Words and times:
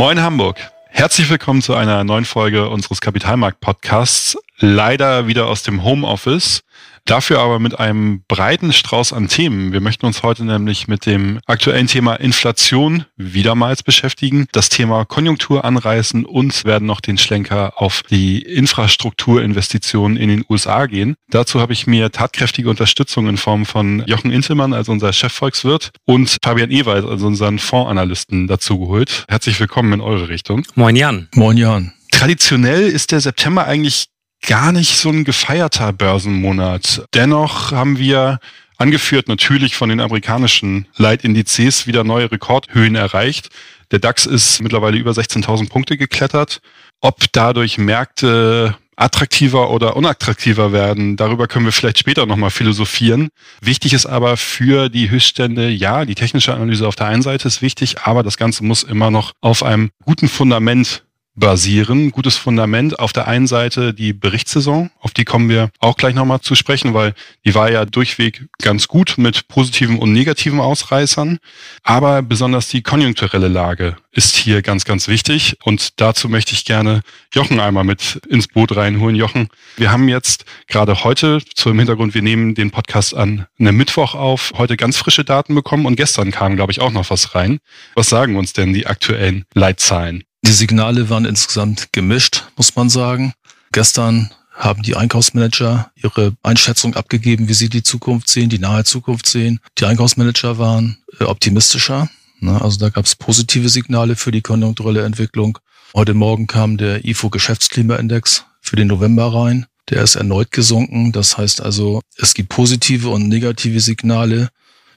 Moin 0.00 0.22
Hamburg. 0.22 0.56
Herzlich 0.88 1.28
willkommen 1.28 1.60
zu 1.60 1.74
einer 1.74 2.04
neuen 2.04 2.24
Folge 2.24 2.70
unseres 2.70 3.02
Kapitalmarkt-Podcasts. 3.02 4.38
Leider 4.60 5.26
wieder 5.26 5.46
aus 5.46 5.62
dem 5.62 5.82
Homeoffice. 5.84 6.60
Dafür 7.06 7.40
aber 7.40 7.58
mit 7.58 7.78
einem 7.78 8.22
breiten 8.28 8.74
Strauß 8.74 9.14
an 9.14 9.26
Themen. 9.28 9.72
Wir 9.72 9.80
möchten 9.80 10.04
uns 10.04 10.22
heute 10.22 10.44
nämlich 10.44 10.86
mit 10.86 11.06
dem 11.06 11.40
aktuellen 11.46 11.86
Thema 11.86 12.14
Inflation 12.16 13.06
wiedermals 13.16 13.82
beschäftigen, 13.82 14.46
das 14.52 14.68
Thema 14.68 15.06
Konjunktur 15.06 15.64
anreißen 15.64 16.26
und 16.26 16.64
werden 16.66 16.86
noch 16.86 17.00
den 17.00 17.16
Schlenker 17.16 17.80
auf 17.80 18.02
die 18.10 18.40
Infrastrukturinvestitionen 18.42 20.18
in 20.18 20.28
den 20.28 20.44
USA 20.48 20.86
gehen. 20.86 21.16
Dazu 21.30 21.60
habe 21.60 21.72
ich 21.72 21.86
mir 21.86 22.12
tatkräftige 22.12 22.68
Unterstützung 22.68 23.28
in 23.28 23.38
Form 23.38 23.64
von 23.64 24.04
Jochen 24.06 24.30
Intelmann 24.30 24.74
als 24.74 24.90
unser 24.90 25.12
Chefvolkswirt 25.14 25.92
und 26.04 26.36
Fabian 26.44 26.70
Ewald 26.70 27.06
als 27.06 27.22
unseren 27.22 27.58
Fondsanalysten 27.58 28.46
dazu 28.46 28.78
geholt. 28.78 29.24
Herzlich 29.28 29.58
willkommen 29.58 29.94
in 29.94 30.00
eure 30.02 30.28
Richtung. 30.28 30.66
Moin 30.74 30.96
Jan. 30.96 31.28
Moin 31.34 31.56
Jan. 31.56 31.94
Traditionell 32.12 32.82
ist 32.82 33.12
der 33.12 33.20
September 33.20 33.66
eigentlich 33.66 34.09
gar 34.46 34.72
nicht 34.72 34.96
so 34.96 35.10
ein 35.10 35.24
gefeierter 35.24 35.92
Börsenmonat. 35.92 37.04
Dennoch 37.14 37.72
haben 37.72 37.98
wir 37.98 38.40
angeführt 38.78 39.28
natürlich 39.28 39.76
von 39.76 39.90
den 39.90 40.00
amerikanischen 40.00 40.86
Leitindizes 40.96 41.86
wieder 41.86 42.02
neue 42.02 42.32
Rekordhöhen 42.32 42.94
erreicht. 42.94 43.50
Der 43.90 43.98
DAX 43.98 44.24
ist 44.24 44.62
mittlerweile 44.62 44.96
über 44.96 45.10
16.000 45.10 45.68
Punkte 45.68 45.96
geklettert. 45.96 46.60
Ob 47.00 47.24
dadurch 47.32 47.76
Märkte 47.76 48.76
attraktiver 48.96 49.70
oder 49.70 49.96
unattraktiver 49.96 50.72
werden, 50.72 51.16
darüber 51.16 51.46
können 51.46 51.64
wir 51.64 51.72
vielleicht 51.72 51.98
später 51.98 52.26
nochmal 52.26 52.50
philosophieren. 52.50 53.28
Wichtig 53.60 53.94
ist 53.94 54.06
aber 54.06 54.36
für 54.36 54.88
die 54.88 55.10
Höchststände, 55.10 55.68
ja, 55.68 56.04
die 56.04 56.14
technische 56.14 56.54
Analyse 56.54 56.86
auf 56.86 56.96
der 56.96 57.06
einen 57.06 57.22
Seite 57.22 57.48
ist 57.48 57.62
wichtig, 57.62 58.02
aber 58.02 58.22
das 58.22 58.36
Ganze 58.36 58.64
muss 58.64 58.82
immer 58.82 59.10
noch 59.10 59.32
auf 59.40 59.62
einem 59.62 59.90
guten 60.04 60.28
Fundament 60.28 61.02
basieren. 61.34 62.10
Gutes 62.10 62.36
Fundament. 62.36 62.98
Auf 62.98 63.12
der 63.12 63.26
einen 63.26 63.46
Seite 63.46 63.94
die 63.94 64.12
Berichtssaison, 64.12 64.90
auf 65.00 65.12
die 65.12 65.24
kommen 65.24 65.48
wir 65.48 65.70
auch 65.78 65.96
gleich 65.96 66.14
nochmal 66.14 66.40
zu 66.40 66.54
sprechen, 66.54 66.94
weil 66.94 67.14
die 67.44 67.54
war 67.54 67.70
ja 67.70 67.84
durchweg 67.84 68.46
ganz 68.62 68.88
gut 68.88 69.14
mit 69.16 69.48
positiven 69.48 69.98
und 69.98 70.12
negativen 70.12 70.60
Ausreißern. 70.60 71.38
Aber 71.82 72.22
besonders 72.22 72.68
die 72.68 72.82
konjunkturelle 72.82 73.48
Lage 73.48 73.96
ist 74.12 74.36
hier 74.36 74.62
ganz, 74.62 74.84
ganz 74.84 75.08
wichtig. 75.08 75.56
Und 75.62 76.00
dazu 76.00 76.28
möchte 76.28 76.52
ich 76.52 76.64
gerne 76.64 77.00
Jochen 77.32 77.60
einmal 77.60 77.84
mit 77.84 78.20
ins 78.28 78.48
Boot 78.48 78.76
reinholen. 78.76 79.16
Jochen, 79.16 79.48
wir 79.76 79.92
haben 79.92 80.08
jetzt 80.08 80.44
gerade 80.66 81.04
heute 81.04 81.40
zum 81.54 81.78
Hintergrund, 81.78 82.14
wir 82.14 82.22
nehmen 82.22 82.54
den 82.54 82.70
Podcast 82.70 83.14
an 83.14 83.46
einem 83.58 83.76
Mittwoch 83.76 84.14
auf, 84.14 84.52
heute 84.56 84.76
ganz 84.76 84.96
frische 84.96 85.24
Daten 85.24 85.54
bekommen 85.54 85.86
und 85.86 85.96
gestern 85.96 86.30
kam, 86.32 86.56
glaube 86.56 86.72
ich, 86.72 86.80
auch 86.80 86.92
noch 86.92 87.10
was 87.10 87.34
rein. 87.34 87.58
Was 87.94 88.08
sagen 88.08 88.36
uns 88.36 88.52
denn 88.52 88.72
die 88.72 88.86
aktuellen 88.86 89.44
Leitzahlen? 89.54 90.24
Die 90.42 90.52
Signale 90.52 91.10
waren 91.10 91.26
insgesamt 91.26 91.92
gemischt, 91.92 92.44
muss 92.56 92.74
man 92.74 92.88
sagen. 92.88 93.34
Gestern 93.72 94.30
haben 94.52 94.82
die 94.82 94.96
Einkaufsmanager 94.96 95.90
ihre 95.94 96.34
Einschätzung 96.42 96.94
abgegeben, 96.94 97.48
wie 97.48 97.54
sie 97.54 97.68
die 97.68 97.82
Zukunft 97.82 98.28
sehen, 98.28 98.50
die 98.50 98.58
nahe 98.58 98.84
Zukunft 98.84 99.26
sehen. 99.26 99.60
Die 99.78 99.86
Einkaufsmanager 99.86 100.58
waren 100.58 100.98
äh, 101.18 101.24
optimistischer. 101.24 102.08
Ne? 102.40 102.60
Also 102.60 102.78
da 102.78 102.88
gab 102.88 103.04
es 103.04 103.14
positive 103.14 103.68
Signale 103.68 104.16
für 104.16 104.32
die 104.32 104.42
konjunkturelle 104.42 105.04
Entwicklung. 105.04 105.58
Heute 105.94 106.14
Morgen 106.14 106.46
kam 106.46 106.76
der 106.76 107.04
IFO 107.04 107.30
Geschäftsklimaindex 107.30 108.44
für 108.60 108.76
den 108.76 108.88
November 108.88 109.32
rein. 109.32 109.66
Der 109.88 110.02
ist 110.02 110.14
erneut 110.14 110.50
gesunken. 110.50 111.12
Das 111.12 111.36
heißt 111.36 111.62
also, 111.62 112.00
es 112.16 112.34
gibt 112.34 112.48
positive 112.48 113.08
und 113.08 113.28
negative 113.28 113.80
Signale. 113.80 114.48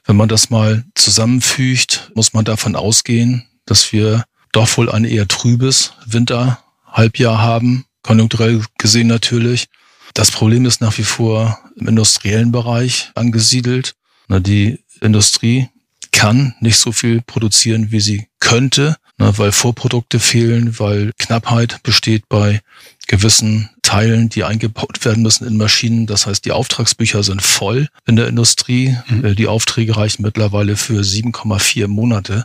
Wenn 0.04 0.16
man 0.16 0.28
das 0.28 0.50
mal 0.50 0.84
zusammenfügt, 0.94 2.10
muss 2.14 2.32
man 2.32 2.44
davon 2.44 2.76
ausgehen, 2.76 3.46
dass 3.66 3.92
wir 3.92 4.24
doch 4.56 4.76
wohl 4.76 4.90
ein 4.90 5.04
eher 5.04 5.28
trübes 5.28 5.92
Winterhalbjahr 6.06 7.38
haben, 7.38 7.84
konjunkturell 8.02 8.62
gesehen 8.78 9.08
natürlich. 9.08 9.66
Das 10.14 10.30
Problem 10.30 10.64
ist 10.64 10.80
nach 10.80 10.96
wie 10.98 11.04
vor 11.04 11.58
im 11.76 11.88
industriellen 11.88 12.52
Bereich 12.52 13.10
angesiedelt. 13.14 13.94
Die 14.28 14.78
Industrie 15.00 15.68
kann 16.12 16.54
nicht 16.60 16.76
so 16.76 16.92
viel 16.92 17.20
produzieren, 17.20 17.90
wie 17.90 18.00
sie 18.00 18.28
könnte, 18.38 18.96
weil 19.16 19.52
Vorprodukte 19.52 20.20
fehlen, 20.20 20.78
weil 20.78 21.12
Knappheit 21.18 21.82
besteht 21.82 22.28
bei 22.28 22.60
gewissen 23.06 23.70
Teilen, 23.82 24.28
die 24.28 24.44
eingebaut 24.44 25.04
werden 25.04 25.22
müssen 25.22 25.46
in 25.46 25.56
Maschinen. 25.56 26.06
Das 26.06 26.26
heißt, 26.26 26.44
die 26.44 26.52
Auftragsbücher 26.52 27.22
sind 27.22 27.42
voll 27.42 27.88
in 28.06 28.16
der 28.16 28.28
Industrie. 28.28 28.96
Mhm. 29.08 29.34
Die 29.34 29.48
Aufträge 29.48 29.96
reichen 29.96 30.22
mittlerweile 30.22 30.76
für 30.76 31.00
7,4 31.00 31.88
Monate. 31.88 32.44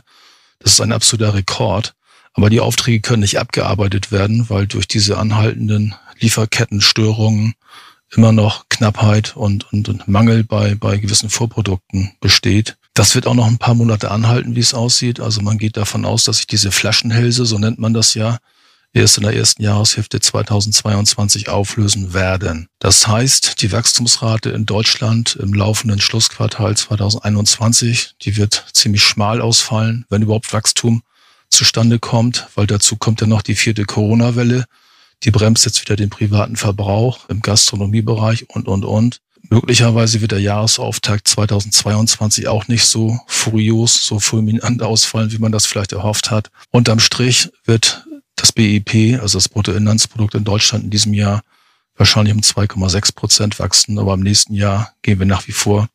Das 0.58 0.72
ist 0.72 0.80
ein 0.80 0.92
absoluter 0.92 1.34
Rekord. 1.34 1.94
Aber 2.34 2.50
die 2.50 2.60
Aufträge 2.60 3.00
können 3.00 3.22
nicht 3.22 3.38
abgearbeitet 3.38 4.12
werden, 4.12 4.48
weil 4.48 4.66
durch 4.66 4.86
diese 4.86 5.18
anhaltenden 5.18 5.94
Lieferkettenstörungen 6.18 7.54
immer 8.10 8.32
noch 8.32 8.68
Knappheit 8.68 9.36
und, 9.36 9.72
und, 9.72 9.88
und 9.88 10.08
Mangel 10.08 10.44
bei, 10.44 10.74
bei 10.74 10.98
gewissen 10.98 11.30
Vorprodukten 11.30 12.12
besteht. 12.20 12.76
Das 12.94 13.14
wird 13.14 13.26
auch 13.26 13.34
noch 13.34 13.46
ein 13.46 13.58
paar 13.58 13.74
Monate 13.74 14.10
anhalten, 14.10 14.56
wie 14.56 14.60
es 14.60 14.74
aussieht. 14.74 15.20
Also 15.20 15.42
man 15.42 15.58
geht 15.58 15.76
davon 15.76 16.04
aus, 16.04 16.24
dass 16.24 16.38
sich 16.38 16.46
diese 16.46 16.72
Flaschenhälse, 16.72 17.46
so 17.46 17.58
nennt 17.58 17.78
man 17.78 17.94
das 17.94 18.14
ja, 18.14 18.38
erst 18.92 19.18
in 19.18 19.22
der 19.22 19.36
ersten 19.36 19.62
Jahreshälfte 19.62 20.20
2022 20.20 21.48
auflösen 21.48 22.12
werden. 22.12 22.66
Das 22.80 23.06
heißt, 23.06 23.62
die 23.62 23.70
Wachstumsrate 23.70 24.50
in 24.50 24.66
Deutschland 24.66 25.36
im 25.36 25.54
laufenden 25.54 26.00
Schlussquartal 26.00 26.76
2021, 26.76 28.14
die 28.22 28.36
wird 28.36 28.66
ziemlich 28.72 29.02
schmal 29.02 29.40
ausfallen, 29.40 30.04
wenn 30.08 30.22
überhaupt 30.22 30.52
Wachstum 30.52 31.02
zustande 31.50 31.98
kommt, 31.98 32.48
weil 32.54 32.66
dazu 32.66 32.96
kommt 32.96 33.20
ja 33.20 33.26
noch 33.26 33.42
die 33.42 33.54
vierte 33.54 33.84
Corona-Welle. 33.84 34.64
Die 35.24 35.30
bremst 35.30 35.66
jetzt 35.66 35.82
wieder 35.82 35.96
den 35.96 36.10
privaten 36.10 36.56
Verbrauch 36.56 37.28
im 37.28 37.40
Gastronomiebereich 37.40 38.48
und, 38.48 38.68
und, 38.68 38.84
und. 38.84 39.20
Möglicherweise 39.48 40.20
wird 40.20 40.32
der 40.32 40.40
Jahresauftakt 40.40 41.26
2022 41.26 42.46
auch 42.48 42.68
nicht 42.68 42.84
so 42.84 43.18
furios, 43.26 44.06
so 44.06 44.20
fulminant 44.20 44.82
ausfallen, 44.82 45.32
wie 45.32 45.38
man 45.38 45.52
das 45.52 45.66
vielleicht 45.66 45.92
erhofft 45.92 46.30
hat. 46.30 46.50
Unterm 46.70 47.00
Strich 47.00 47.50
wird 47.64 48.06
das 48.36 48.52
BIP, 48.52 49.20
also 49.20 49.38
das 49.38 49.48
Bruttoinlandsprodukt 49.48 50.34
in 50.34 50.44
Deutschland 50.44 50.84
in 50.84 50.90
diesem 50.90 51.14
Jahr 51.14 51.42
wahrscheinlich 51.96 52.34
um 52.34 52.40
2,6 52.40 53.14
Prozent 53.14 53.58
wachsen, 53.58 53.98
aber 53.98 54.14
im 54.14 54.20
nächsten 54.20 54.54
Jahr 54.54 54.92
gehen 55.02 55.18
wir 55.18 55.26
nach 55.26 55.46
wie 55.48 55.52
vor 55.52 55.88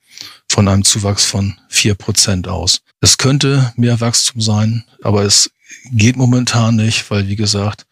von 0.49 0.67
einem 0.67 0.83
Zuwachs 0.83 1.25
von 1.25 1.57
vier 1.67 1.95
Prozent 1.95 2.47
aus. 2.47 2.81
Es 3.01 3.17
könnte 3.17 3.73
mehr 3.75 3.99
Wachstum 4.01 4.41
sein, 4.41 4.83
aber 5.03 5.23
es 5.23 5.51
geht 5.91 6.15
momentan 6.15 6.75
nicht, 6.75 7.09
weil, 7.11 7.27
wie 7.27 7.35
gesagt, 7.35 7.85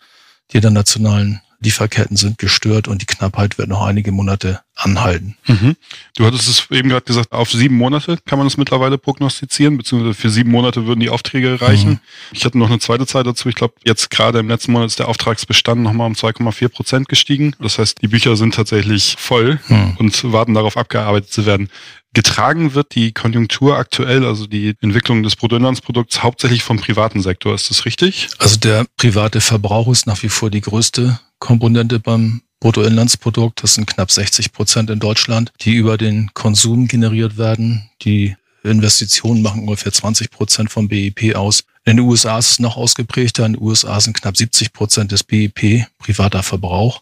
die 0.51 0.57
internationalen 0.57 1.41
Lieferketten 1.63 2.17
sind 2.17 2.37
gestört 2.37 2.87
und 2.87 3.01
die 3.01 3.05
Knappheit 3.05 3.57
wird 3.57 3.69
noch 3.69 3.85
einige 3.85 4.11
Monate 4.11 4.59
anhalten. 4.75 5.37
Mhm. 5.47 5.75
Du 6.15 6.25
hattest 6.25 6.49
es 6.49 6.67
eben 6.71 6.89
gerade 6.89 7.05
gesagt, 7.05 7.31
auf 7.31 7.51
sieben 7.51 7.75
Monate 7.75 8.17
kann 8.25 8.37
man 8.37 8.45
das 8.47 8.57
mittlerweile 8.57 8.97
prognostizieren, 8.97 9.77
beziehungsweise 9.77 10.13
für 10.13 10.29
sieben 10.29 10.51
Monate 10.51 10.85
würden 10.85 10.99
die 10.99 11.09
Aufträge 11.09 11.61
reichen. 11.61 11.91
Mhm. 11.91 11.99
Ich 12.33 12.43
hatte 12.43 12.57
noch 12.57 12.69
eine 12.69 12.79
zweite 12.79 13.05
Zeit 13.05 13.25
dazu. 13.25 13.49
Ich 13.49 13.55
glaube, 13.55 13.75
jetzt 13.85 14.09
gerade 14.09 14.39
im 14.39 14.49
letzten 14.49 14.73
Monat 14.73 14.87
ist 14.87 14.99
der 14.99 15.07
Auftragsbestand 15.07 15.81
nochmal 15.81 16.07
um 16.07 16.13
2,4 16.13 16.69
Prozent 16.69 17.09
gestiegen. 17.09 17.55
Das 17.59 17.79
heißt, 17.79 18.01
die 18.01 18.07
Bücher 18.07 18.35
sind 18.35 18.55
tatsächlich 18.55 19.15
voll 19.17 19.59
mhm. 19.67 19.95
und 19.97 20.31
warten 20.31 20.53
darauf 20.53 20.75
abgearbeitet 20.75 21.31
zu 21.31 21.45
werden. 21.45 21.69
Getragen 22.13 22.75
wird 22.75 22.93
die 22.93 23.11
Konjunktur 23.11 23.77
aktuell, 23.77 24.25
also 24.25 24.45
die 24.45 24.75
Entwicklung 24.81 25.23
des 25.23 25.35
Bruttoinlandsprodukts, 25.35 26.21
hauptsächlich 26.21 26.63
vom 26.63 26.77
privaten 26.77 27.21
Sektor. 27.21 27.55
Ist 27.55 27.69
das 27.69 27.85
richtig? 27.85 28.29
Also 28.37 28.57
der 28.57 28.85
private 28.97 29.41
Verbrauch 29.41 29.91
ist 29.91 30.05
nach 30.05 30.21
wie 30.21 30.29
vor 30.29 30.51
die 30.51 30.61
größte 30.61 31.19
Komponente 31.39 31.99
beim 31.99 32.41
Bruttoinlandsprodukt. 32.59 33.63
Das 33.63 33.73
sind 33.73 33.87
knapp 33.87 34.11
60 34.11 34.53
Prozent 34.53 34.89
in 34.89 34.99
Deutschland, 34.99 35.51
die 35.61 35.73
über 35.73 35.97
den 35.97 36.29
Konsum 36.33 36.87
generiert 36.87 37.37
werden. 37.37 37.89
Die 38.03 38.35
Investitionen 38.63 39.41
machen 39.41 39.61
ungefähr 39.61 39.91
20 39.91 40.31
Prozent 40.31 40.71
vom 40.71 40.87
BIP 40.87 41.35
aus. 41.35 41.63
In 41.83 41.97
den 41.97 42.05
USA 42.05 42.37
ist 42.37 42.51
es 42.51 42.59
noch 42.59 42.77
ausgeprägter. 42.77 43.45
In 43.45 43.53
den 43.53 43.61
USA 43.61 43.99
sind 43.99 44.15
knapp 44.15 44.37
70 44.37 44.71
Prozent 44.71 45.11
des 45.11 45.23
BIP 45.23 45.85
privater 45.99 46.43
Verbrauch. 46.43 47.01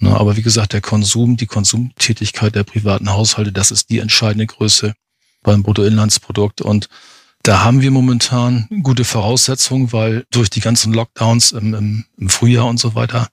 Na, 0.00 0.16
aber 0.16 0.36
wie 0.36 0.42
gesagt, 0.42 0.72
der 0.72 0.80
Konsum, 0.80 1.36
die 1.36 1.46
Konsumtätigkeit 1.46 2.54
der 2.54 2.62
privaten 2.62 3.10
Haushalte, 3.10 3.52
das 3.52 3.70
ist 3.70 3.90
die 3.90 3.98
entscheidende 3.98 4.46
Größe 4.46 4.94
beim 5.42 5.62
Bruttoinlandsprodukt. 5.62 6.60
Und 6.60 6.88
da 7.42 7.64
haben 7.64 7.80
wir 7.80 7.90
momentan 7.90 8.68
gute 8.82 9.04
Voraussetzungen, 9.04 9.92
weil 9.92 10.24
durch 10.30 10.50
die 10.50 10.60
ganzen 10.60 10.92
Lockdowns 10.92 11.52
im, 11.52 11.74
im, 11.74 12.04
im 12.16 12.28
Frühjahr 12.28 12.66
und 12.66 12.78
so 12.78 12.94
weiter 12.94 13.28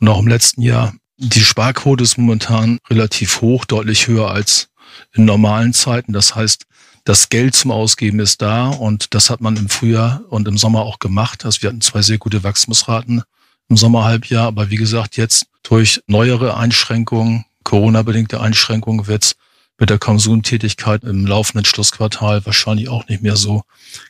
und 0.00 0.08
auch 0.08 0.20
im 0.20 0.28
letzten 0.28 0.62
Jahr 0.62 0.92
die 1.16 1.40
Sparquote 1.40 2.02
ist 2.02 2.18
momentan 2.18 2.78
relativ 2.90 3.40
hoch, 3.40 3.64
deutlich 3.64 4.08
höher 4.08 4.30
als 4.30 4.68
in 5.12 5.24
normalen 5.24 5.72
Zeiten. 5.72 6.12
Das 6.12 6.34
heißt, 6.34 6.64
das 7.04 7.28
Geld 7.28 7.54
zum 7.54 7.70
Ausgeben 7.70 8.18
ist 8.20 8.42
da 8.42 8.68
und 8.68 9.14
das 9.14 9.30
hat 9.30 9.40
man 9.40 9.56
im 9.56 9.68
Frühjahr 9.68 10.22
und 10.28 10.48
im 10.48 10.58
Sommer 10.58 10.82
auch 10.82 10.98
gemacht. 10.98 11.44
Also 11.44 11.62
wir 11.62 11.68
hatten 11.68 11.80
zwei 11.80 12.02
sehr 12.02 12.18
gute 12.18 12.42
Wachstumsraten 12.42 13.22
im 13.68 13.76
Sommerhalbjahr, 13.76 14.46
aber 14.46 14.70
wie 14.70 14.76
gesagt, 14.76 15.16
jetzt 15.16 15.46
durch 15.62 16.00
neuere 16.06 16.56
Einschränkungen, 16.56 17.44
Corona-bedingte 17.64 18.40
Einschränkungen 18.40 19.06
wird 19.06 19.36
mit 19.78 19.90
der 19.90 19.98
Konsumtätigkeit 19.98 21.02
im 21.02 21.26
laufenden 21.26 21.64
Schlussquartal 21.64 22.44
wahrscheinlich 22.46 22.88
auch 22.88 23.08
nicht 23.08 23.22
mehr 23.22 23.36
so 23.36 23.62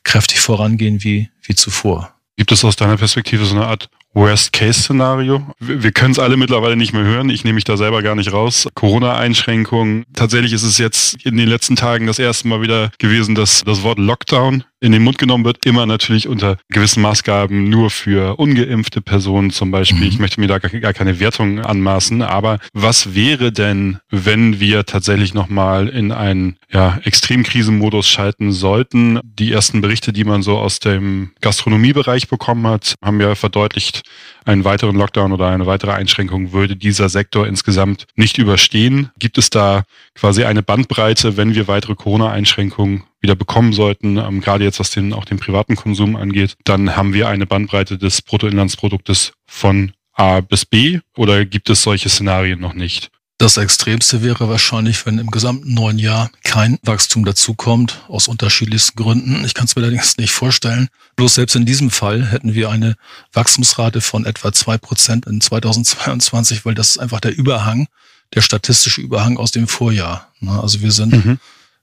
kräftig 0.02 0.40
vorangehen 0.40 1.02
wie, 1.02 1.30
wie 1.42 1.54
zuvor. 1.54 2.12
Gibt 2.36 2.52
es 2.52 2.64
aus 2.64 2.76
deiner 2.76 2.96
Perspektive 2.96 3.44
so 3.44 3.54
eine 3.54 3.66
Art 3.66 3.88
Worst-Case-Szenario. 4.14 5.46
Wir 5.58 5.92
können 5.92 6.12
es 6.12 6.18
alle 6.18 6.36
mittlerweile 6.36 6.76
nicht 6.76 6.92
mehr 6.92 7.04
hören. 7.04 7.30
Ich 7.30 7.44
nehme 7.44 7.56
mich 7.56 7.64
da 7.64 7.76
selber 7.76 8.02
gar 8.02 8.14
nicht 8.14 8.32
raus. 8.32 8.68
Corona-Einschränkungen. 8.74 10.04
Tatsächlich 10.14 10.52
ist 10.52 10.62
es 10.62 10.78
jetzt 10.78 11.24
in 11.26 11.36
den 11.36 11.48
letzten 11.48 11.76
Tagen 11.76 12.06
das 12.06 12.18
erste 12.18 12.48
Mal 12.48 12.62
wieder 12.62 12.90
gewesen, 12.98 13.34
dass 13.34 13.62
das 13.64 13.82
Wort 13.82 13.98
Lockdown 13.98 14.64
in 14.84 14.92
den 14.92 15.02
Mund 15.02 15.18
genommen 15.18 15.44
wird. 15.44 15.64
Immer 15.64 15.86
natürlich 15.86 16.28
unter 16.28 16.58
gewissen 16.68 17.02
Maßgaben 17.02 17.68
nur 17.70 17.90
für 17.90 18.38
ungeimpfte 18.38 19.00
Personen 19.00 19.50
zum 19.50 19.70
Beispiel. 19.70 20.02
Mhm. 20.02 20.08
Ich 20.08 20.18
möchte 20.18 20.40
mir 20.40 20.46
da 20.46 20.58
gar 20.58 20.92
keine 20.92 21.18
Wertung 21.20 21.60
anmaßen. 21.60 22.22
Aber 22.22 22.58
was 22.72 23.14
wäre 23.14 23.50
denn, 23.50 23.98
wenn 24.10 24.60
wir 24.60 24.84
tatsächlich 24.84 25.32
nochmal 25.32 25.88
in 25.88 26.12
einen 26.12 26.56
ja, 26.70 27.00
Extremkrisenmodus 27.02 28.08
schalten 28.08 28.52
sollten? 28.52 29.20
Die 29.24 29.52
ersten 29.52 29.80
Berichte, 29.80 30.12
die 30.12 30.24
man 30.24 30.42
so 30.42 30.58
aus 30.58 30.78
dem 30.78 31.30
Gastronomiebereich 31.40 32.28
bekommen 32.28 32.66
hat, 32.66 32.94
haben 33.02 33.20
ja 33.20 33.34
verdeutlicht, 33.34 34.02
einen 34.44 34.64
weiteren 34.64 34.96
Lockdown 34.96 35.32
oder 35.32 35.48
eine 35.48 35.66
weitere 35.66 35.92
Einschränkung 35.92 36.52
würde 36.52 36.76
dieser 36.76 37.08
Sektor 37.08 37.46
insgesamt 37.46 38.06
nicht 38.14 38.38
überstehen. 38.38 39.10
Gibt 39.18 39.38
es 39.38 39.50
da 39.50 39.84
quasi 40.14 40.44
eine 40.44 40.62
Bandbreite, 40.62 41.36
wenn 41.36 41.54
wir 41.54 41.68
weitere 41.68 41.94
Corona-Einschränkungen 41.94 43.04
wieder 43.20 43.34
bekommen 43.34 43.72
sollten, 43.72 44.18
ähm, 44.18 44.40
gerade 44.40 44.64
jetzt 44.64 44.80
was 44.80 44.90
den, 44.90 45.12
auch 45.12 45.24
den 45.24 45.38
privaten 45.38 45.76
Konsum 45.76 46.14
angeht, 46.16 46.56
dann 46.64 46.94
haben 46.94 47.14
wir 47.14 47.28
eine 47.28 47.46
Bandbreite 47.46 47.96
des 47.96 48.20
Bruttoinlandsproduktes 48.20 49.32
von 49.46 49.92
A 50.12 50.40
bis 50.40 50.64
B 50.64 51.00
oder 51.16 51.44
gibt 51.44 51.70
es 51.70 51.82
solche 51.82 52.08
Szenarien 52.08 52.60
noch 52.60 52.74
nicht? 52.74 53.10
Das 53.38 53.56
Extremste 53.56 54.22
wäre 54.22 54.48
wahrscheinlich, 54.48 55.04
wenn 55.06 55.18
im 55.18 55.30
gesamten 55.30 55.74
neuen 55.74 55.98
Jahr 55.98 56.30
kein 56.44 56.78
Wachstum 56.82 57.24
dazukommt, 57.24 58.00
aus 58.06 58.28
unterschiedlichsten 58.28 58.96
Gründen. 58.96 59.44
Ich 59.44 59.54
kann 59.54 59.64
es 59.66 59.74
mir 59.74 59.82
allerdings 59.82 60.16
nicht 60.18 60.30
vorstellen. 60.30 60.88
Bloß 61.16 61.34
selbst 61.34 61.56
in 61.56 61.66
diesem 61.66 61.90
Fall 61.90 62.24
hätten 62.30 62.54
wir 62.54 62.70
eine 62.70 62.94
Wachstumsrate 63.32 64.00
von 64.00 64.24
etwa 64.24 64.52
zwei 64.52 64.78
Prozent 64.78 65.26
in 65.26 65.40
2022, 65.40 66.64
weil 66.64 66.74
das 66.74 66.90
ist 66.90 66.98
einfach 66.98 67.20
der 67.20 67.36
Überhang, 67.36 67.88
der 68.34 68.40
statistische 68.40 69.00
Überhang 69.00 69.36
aus 69.36 69.50
dem 69.50 69.66
Vorjahr. 69.66 70.32
Also 70.46 70.80
wir 70.80 70.92
sind 70.92 71.12
mhm. 71.12 71.38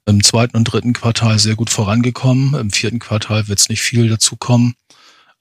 im 0.06 0.24
zweiten 0.24 0.56
und 0.56 0.64
dritten 0.64 0.94
Quartal 0.94 1.38
sehr 1.38 1.56
gut 1.56 1.70
vorangekommen. 1.70 2.54
Im 2.60 2.72
vierten 2.72 3.00
Quartal 3.00 3.50
wird 3.50 3.60
es 3.60 3.68
nicht 3.68 3.82
viel 3.82 4.08
dazukommen. 4.08 4.76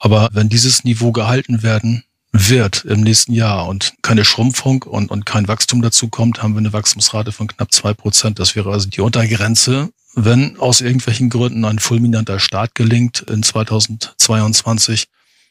Aber 0.01 0.29
wenn 0.33 0.49
dieses 0.49 0.83
Niveau 0.83 1.13
gehalten 1.13 1.63
werden 1.63 2.03
wird 2.33 2.85
im 2.85 3.01
nächsten 3.01 3.33
Jahr 3.33 3.67
und 3.67 3.95
keine 4.03 4.25
Schrumpfung 4.25 4.85
und, 4.85 5.11
und 5.11 5.27
kein 5.27 5.49
Wachstum 5.49 5.83
dazu 5.83 6.09
kommt, 6.09 6.43
haben 6.43 6.55
wir 6.55 6.59
eine 6.59 6.73
Wachstumsrate 6.73 7.33
von 7.33 7.49
knapp 7.49 7.73
zwei 7.73 7.93
Prozent. 7.93 8.39
Das 8.39 8.55
wäre 8.55 8.71
also 8.71 8.89
die 8.89 9.01
Untergrenze. 9.01 9.91
Wenn 10.15 10.59
aus 10.59 10.81
irgendwelchen 10.81 11.31
Gründen 11.31 11.65
ein 11.65 11.79
fulminanter 11.79 12.39
Start 12.39 12.75
gelingt 12.75 13.21
in 13.29 13.43
2022, 13.43 15.07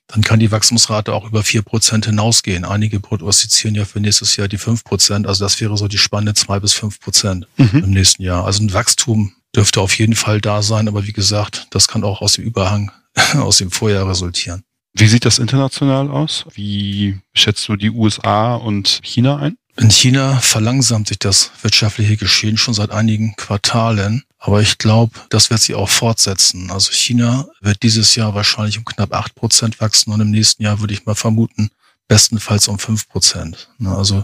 dann 0.08 0.24
kann 0.24 0.40
die 0.40 0.52
Wachstumsrate 0.52 1.14
auch 1.14 1.26
über 1.26 1.44
vier 1.44 1.62
Prozent 1.62 2.06
hinausgehen. 2.06 2.66
Einige 2.66 3.00
prognostizieren 3.00 3.76
ja 3.76 3.86
für 3.86 4.00
nächstes 4.00 4.36
Jahr 4.38 4.48
die 4.48 4.58
fünf 4.58 4.84
Prozent. 4.84 5.28
Also 5.28 5.46
das 5.46 5.62
wäre 5.62 5.78
so 5.78 5.88
die 5.88 6.00
Spanne 6.00 6.34
zwei 6.34 6.60
bis 6.60 6.74
fünf 6.74 7.00
Prozent 7.00 7.48
mhm. 7.58 7.84
im 7.84 7.92
nächsten 7.92 8.24
Jahr. 8.24 8.46
Also 8.46 8.64
ein 8.64 8.74
Wachstum 8.74 9.34
dürfte 9.56 9.82
auf 9.82 9.98
jeden 9.98 10.16
Fall 10.16 10.42
da 10.42 10.62
sein. 10.64 10.88
Aber 10.88 11.06
wie 11.06 11.14
gesagt, 11.14 11.68
das 11.70 11.88
kann 11.88 12.04
auch 12.04 12.22
aus 12.22 12.34
dem 12.34 12.44
Überhang 12.44 12.92
aus 13.36 13.58
dem 13.58 13.70
Vorjahr 13.70 14.10
resultieren. 14.10 14.64
Wie 14.94 15.08
sieht 15.08 15.26
das 15.26 15.40
international 15.40 16.10
aus? 16.10 16.46
Wie 16.54 17.20
schätzt 17.34 17.68
du 17.68 17.76
die 17.76 17.92
USA 17.92 18.56
und 18.56 19.00
China 19.04 19.38
ein? 19.38 19.58
In 19.78 19.90
China 19.92 20.40
verlangsamt 20.42 21.08
sich 21.08 21.20
das 21.20 21.52
wirtschaftliche 21.62 22.18
Geschehen 22.18 22.58
schon 22.58 22.74
seit 22.74 22.92
einigen 22.92 23.36
Quartalen. 23.38 24.24
Aber 24.38 24.62
ich 24.62 24.78
glaube, 24.78 25.14
das 25.30 25.50
wird 25.50 25.62
sich 25.62 25.76
auch 25.76 25.90
fortsetzen. 25.90 26.72
Also 26.72 26.92
China 26.92 27.48
wird 27.62 27.84
dieses 27.84 28.16
Jahr 28.16 28.36
wahrscheinlich 28.36 28.78
um 28.78 28.86
knapp 28.86 29.14
acht 29.14 29.36
Prozent 29.36 29.80
wachsen 29.80 30.12
und 30.12 30.22
im 30.22 30.32
nächsten 30.32 30.64
Jahr 30.64 30.80
würde 30.80 30.94
ich 30.94 31.06
mal 31.06 31.16
vermuten, 31.16 31.70
bestenfalls 32.08 32.68
um 32.68 32.80
fünf 32.80 33.08
Prozent. 33.08 33.70
Ne, 33.78 33.96
also 33.96 34.24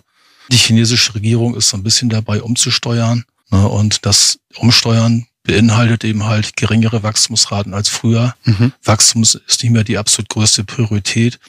die 0.52 0.58
chinesische 0.58 1.16
Regierung 1.16 1.56
ist 1.56 1.70
so 1.70 1.78
ein 1.78 1.84
bisschen 1.84 2.10
dabei 2.10 2.42
umzusteuern. 2.42 3.24
Ne, 3.50 3.68
und 3.68 4.06
das 4.06 4.40
Umsteuern 4.58 5.28
beinhaltet 5.46 6.04
eben 6.04 6.26
halt 6.26 6.56
geringere 6.58 7.04
Wachstumsraten 7.04 7.74
als 7.74 7.90
früher. 7.90 8.36
Mhm. 8.44 8.74
Wachstum 8.84 9.24
ist 9.24 9.64
nicht 9.64 9.72
mehr 9.72 9.84
die 9.84 9.98
absolut 9.98 10.30
größte 10.30 10.64
Priorität. 10.64 11.40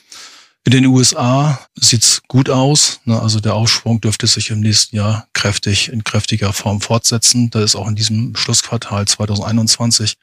In 0.64 0.72
den 0.72 0.87
USA 0.87 1.60
sieht's 1.76 2.22
gut 2.26 2.50
aus. 2.50 3.00
Ne? 3.04 3.20
Also 3.20 3.40
der 3.40 3.54
Aufschwung 3.54 4.00
dürfte 4.00 4.26
sich 4.26 4.50
im 4.50 4.60
nächsten 4.60 4.96
Jahr 4.96 5.28
kräftig 5.32 5.90
in 5.93 6.04
kräftiger 6.04 6.52
Form 6.52 6.81
fortsetzen. 6.81 7.50
Da 7.50 7.62
ist 7.62 7.76
auch 7.76 7.88
in 7.88 7.94
diesem 7.94 8.34
Schlussquartal 8.37 9.06
2021 9.06 10.16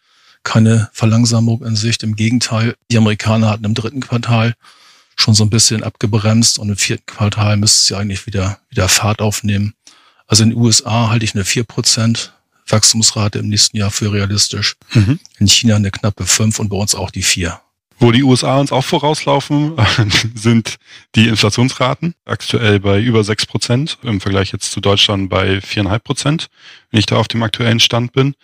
keine 0.44 0.90
Verlangsamung 0.92 1.64
in 1.64 1.76
Sicht. 1.76 2.04
Im 2.04 2.16
Gegenteil, 2.16 2.76
die 2.92 2.98
Amerikaner 2.98 3.50
hatten 3.50 3.64
im 3.64 3.74
dritten 3.74 4.02
Quartal 4.02 4.54
schon 5.16 5.34
so 5.34 5.44
ein 5.44 5.50
bisschen 5.50 5.84
abgebremst 5.84 6.60
und 6.60 6.70
im 6.70 6.78
vierten 6.78 7.06
Quartal 7.06 7.56
müsste 7.56 7.86
sie 7.86 7.98
eigentlich 7.98 8.26
wieder, 8.26 8.60
wieder 8.70 8.90
Fahrt 8.90 9.22
aufnehmen. 9.22 9.74
Also 10.28 10.44
in 10.44 10.50
den 10.50 10.60
USA 10.60 11.10
halte 11.10 11.24
ich 11.24 11.36
eine 11.36 11.46
vier 11.46 11.64
Prozent 11.64 12.34
Wachstumsrate 12.68 13.40
im 13.40 13.50
nächsten 13.50 13.78
Jahr 13.78 13.92
für 13.92 14.12
realistisch. 14.12 14.76
Mhm. 14.94 15.20
In 15.40 15.48
China 15.48 15.76
eine 15.76 15.92
knappe 15.92 16.26
fünf 16.26 16.60
und 16.60 16.70
bei 16.70 16.78
uns 16.78 16.96
auch 16.96 17.12
die 17.12 17.24
vier. 17.24 17.60
Wo 18.00 18.12
die 18.12 18.24
USA 18.24 18.60
uns 18.60 18.72
auch 18.72 18.84
vorauslaufen, 18.84 19.78
sind 20.36 20.76
die 21.16 21.28
Inflationsraten. 21.28 22.16
Aktuell 22.26 22.80
bei 22.80 23.00
über 23.00 23.24
sechs 23.24 23.46
Prozent, 23.46 23.98
im 24.04 24.20
Vergleich 24.20 24.52
jetzt 24.52 24.72
zu 24.72 24.82
Deutschland 24.82 25.30
bei 25.30 25.62
viereinhalb 25.62 26.04
Prozent, 26.04 26.48
wenn 26.92 27.00
ich 27.00 27.06
da 27.06 27.18
auf 27.18 27.28
dem 27.28 27.44
aktuellen 27.44 27.80
Stand 27.80 28.12
bin. 28.12 28.36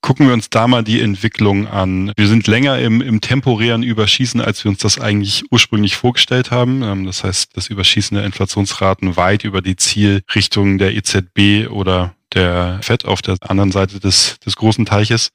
Gucken 0.00 0.26
wir 0.26 0.34
uns 0.34 0.50
da 0.50 0.66
mal 0.66 0.82
die 0.82 1.00
Entwicklung 1.00 1.68
an. 1.68 2.12
Wir 2.16 2.26
sind 2.26 2.46
länger 2.46 2.78
im, 2.78 3.00
im 3.02 3.20
temporären 3.20 3.82
Überschießen, 3.82 4.40
als 4.40 4.64
wir 4.64 4.70
uns 4.70 4.78
das 4.78 4.98
eigentlich 4.98 5.44
ursprünglich 5.50 5.94
vorgestellt 5.94 6.50
haben. 6.50 6.82
Ähm, 6.82 7.06
das 7.06 7.22
heißt, 7.22 7.50
das 7.54 7.68
Überschießen 7.68 8.16
der 8.16 8.24
Inflationsraten 8.24 9.16
weit 9.16 9.44
über 9.44 9.60
die 9.60 9.76
Zielrichtung 9.76 10.78
der 10.78 10.94
EZB 10.94 11.68
oder 11.70 12.14
der 12.34 12.78
FED 12.82 13.04
auf 13.04 13.22
der 13.22 13.36
anderen 13.40 13.72
Seite 13.72 14.00
des, 14.00 14.38
des 14.40 14.56
großen 14.56 14.86
Teiches. 14.86 15.30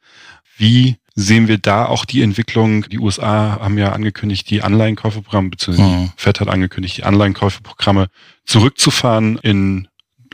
Wie 0.58 0.98
sehen 1.16 1.48
wir 1.48 1.58
da 1.58 1.86
auch 1.86 2.06
die 2.06 2.22
Entwicklung? 2.22 2.88
Die 2.90 3.00
USA 3.00 3.60
haben 3.60 3.78
ja 3.78 3.92
angekündigt, 3.92 4.50
die 4.50 4.62
Anleihenkäuferprogramme, 4.62 5.50
beziehungsweise 5.50 5.90
mhm. 5.90 6.12
FED 6.16 6.42
hat 6.42 6.48
angekündigt, 6.48 6.98
die 6.98 7.04
Anleihenkäuferprogramme 7.04 8.08
zurückzufahren. 8.46 9.38
In 9.40 9.88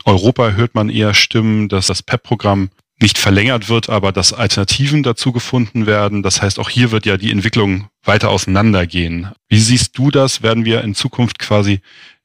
Europa 0.04 0.50
hört 0.50 0.74
man 0.74 0.90
eher 0.90 1.14
Stimmen, 1.14 1.68
dass 1.68 1.86
das 1.86 2.02
PEP-Programm 2.02 2.70
nicht 3.00 3.18
verlängert 3.18 3.68
wird, 3.68 3.88
aber 3.88 4.12
dass 4.12 4.32
Alternativen 4.32 5.02
dazu 5.02 5.32
gefunden 5.32 5.86
werden. 5.86 6.22
Das 6.22 6.42
heißt, 6.42 6.58
auch 6.58 6.70
hier 6.70 6.90
wird 6.90 7.06
ja 7.06 7.16
die 7.16 7.32
Entwicklung 7.32 7.88
weiter 8.02 8.30
auseinandergehen. 8.30 9.32
Wie 9.48 9.58
siehst 9.58 9.98
du 9.98 10.10
das? 10.10 10.42
Werden 10.42 10.64
wir 10.64 10.82
in 10.82 10.94
Zukunft 10.94 11.38
quasi 11.38 11.80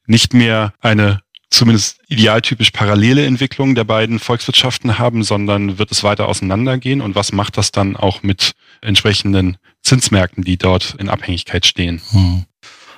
nicht 0.06 0.32
mehr 0.32 0.72
eine 0.80 1.20
zumindest 1.50 1.98
idealtypisch 2.08 2.70
parallele 2.70 3.26
Entwicklungen 3.26 3.74
der 3.74 3.84
beiden 3.84 4.18
Volkswirtschaften 4.18 4.98
haben, 4.98 5.24
sondern 5.24 5.78
wird 5.78 5.90
es 5.90 6.02
weiter 6.02 6.28
auseinandergehen 6.28 7.00
und 7.00 7.14
was 7.14 7.32
macht 7.32 7.56
das 7.56 7.72
dann 7.72 7.96
auch 7.96 8.22
mit 8.22 8.52
entsprechenden 8.80 9.58
Zinsmärkten, 9.82 10.44
die 10.44 10.56
dort 10.56 10.94
in 10.98 11.08
Abhängigkeit 11.08 11.66
stehen? 11.66 12.00
Hm. 12.10 12.44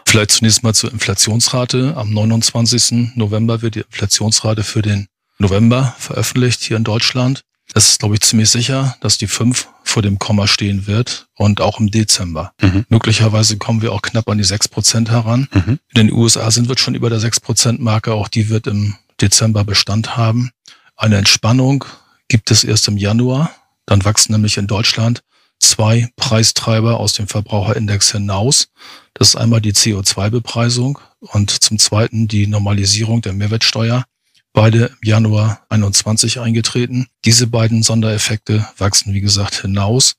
Vielleicht 0.07 0.33
zunächst 0.33 0.63
mal 0.63 0.75
zur 0.75 0.93
Inflationsrate. 0.93 1.95
Am 1.97 2.13
29. 2.13 3.17
November 3.17 3.63
wird 3.63 3.77
die 3.77 3.81
Inflationsrate 3.81 4.63
für 4.63 4.83
den 4.83 5.07
November 5.39 5.95
veröffentlicht 5.99 6.63
hier 6.63 6.77
in 6.77 6.85
Deutschland. 6.85 7.43
Es 7.75 7.89
ist, 7.89 8.01
glaube 8.01 8.15
ich, 8.15 8.21
ziemlich 8.21 8.51
sicher, 8.51 8.97
dass 9.01 9.19
die 9.19 9.27
5 9.27 9.69
vor 9.85 10.03
dem 10.03 10.19
Komma 10.19 10.47
stehen 10.47 10.87
wird 10.87 11.29
und 11.35 11.61
auch 11.61 11.81
im 11.81 11.91
Dezember. 11.91 12.53
Mhm. 12.61 12.85
Möglicherweise 12.89 13.57
kommen 13.57 13.83
wir 13.83 13.93
auch 13.93 14.03
knapp 14.03 14.29
an 14.29 14.39
die 14.39 14.45
6 14.45 14.69
Prozent 14.69 15.11
heran. 15.11 15.49
Mhm. 15.53 15.79
In 15.95 16.07
den 16.07 16.13
USA 16.13 16.51
sind 16.51 16.69
wir 16.69 16.79
schon 16.79 16.95
über 16.95 17.11
der 17.11 17.21
6 17.21 17.41
Prozent 17.41 17.81
Marke. 17.81 18.13
Auch 18.13 18.29
die 18.29 18.49
wird 18.49 18.67
im 18.67 18.97
Dezember 19.21 19.65
Bestand 19.65 20.17
haben. 20.17 20.51
Eine 20.97 21.17
Entspannung 21.17 21.85
gibt 22.29 22.51
es 22.51 22.65
erst 22.65 22.89
im 22.89 22.97
Januar. 22.97 23.51
Dann 23.87 24.05
wachsen 24.05 24.33
nämlich 24.33 24.57
in 24.59 24.67
Deutschland 24.67 25.23
zwei 25.59 26.09
Preistreiber 26.17 26.99
aus 26.99 27.15
dem 27.15 27.29
Verbraucherindex 27.29 28.13
hinaus. 28.13 28.69
Das 29.15 29.29
ist 29.29 29.37
einmal 29.37 29.61
die 29.61 29.73
CO2-Bepreisung 29.73 30.99
und 31.21 31.51
zum 31.51 31.79
zweiten 31.79 32.29
die 32.29 32.47
Normalisierung 32.47 33.23
der 33.23 33.33
Mehrwertsteuer 33.33 34.05
beide 34.53 34.87
im 34.87 35.09
Januar 35.09 35.65
21 35.69 36.41
eingetreten. 36.41 37.07
Diese 37.25 37.47
beiden 37.47 37.83
Sondereffekte 37.83 38.67
wachsen, 38.79 39.15
wie 39.15 39.21
gesagt, 39.21 39.61
hinaus. 39.63 40.17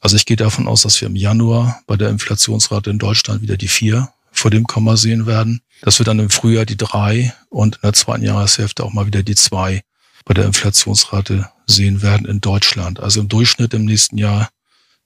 Also 0.00 0.16
ich 0.16 0.26
gehe 0.26 0.36
davon 0.36 0.66
aus, 0.66 0.82
dass 0.82 1.00
wir 1.00 1.08
im 1.08 1.16
Januar 1.16 1.82
bei 1.86 1.96
der 1.96 2.08
Inflationsrate 2.10 2.90
in 2.90 2.98
Deutschland 2.98 3.42
wieder 3.42 3.56
die 3.56 3.68
vier 3.68 4.10
vor 4.32 4.50
dem 4.50 4.66
Komma 4.66 4.96
sehen 4.96 5.26
werden. 5.26 5.60
Dass 5.82 5.98
wir 5.98 6.04
dann 6.04 6.18
im 6.18 6.30
Frühjahr 6.30 6.66
die 6.66 6.76
drei 6.76 7.34
und 7.48 7.76
in 7.76 7.82
der 7.82 7.92
zweiten 7.92 8.24
Jahreshälfte 8.24 8.84
auch 8.84 8.92
mal 8.92 9.06
wieder 9.06 9.22
die 9.22 9.34
zwei 9.34 9.82
bei 10.24 10.34
der 10.34 10.44
Inflationsrate 10.44 11.50
sehen 11.66 12.02
werden 12.02 12.26
in 12.26 12.40
Deutschland. 12.40 13.00
Also 13.00 13.20
im 13.20 13.28
Durchschnitt 13.28 13.74
im 13.74 13.84
nächsten 13.84 14.18
Jahr 14.18 14.50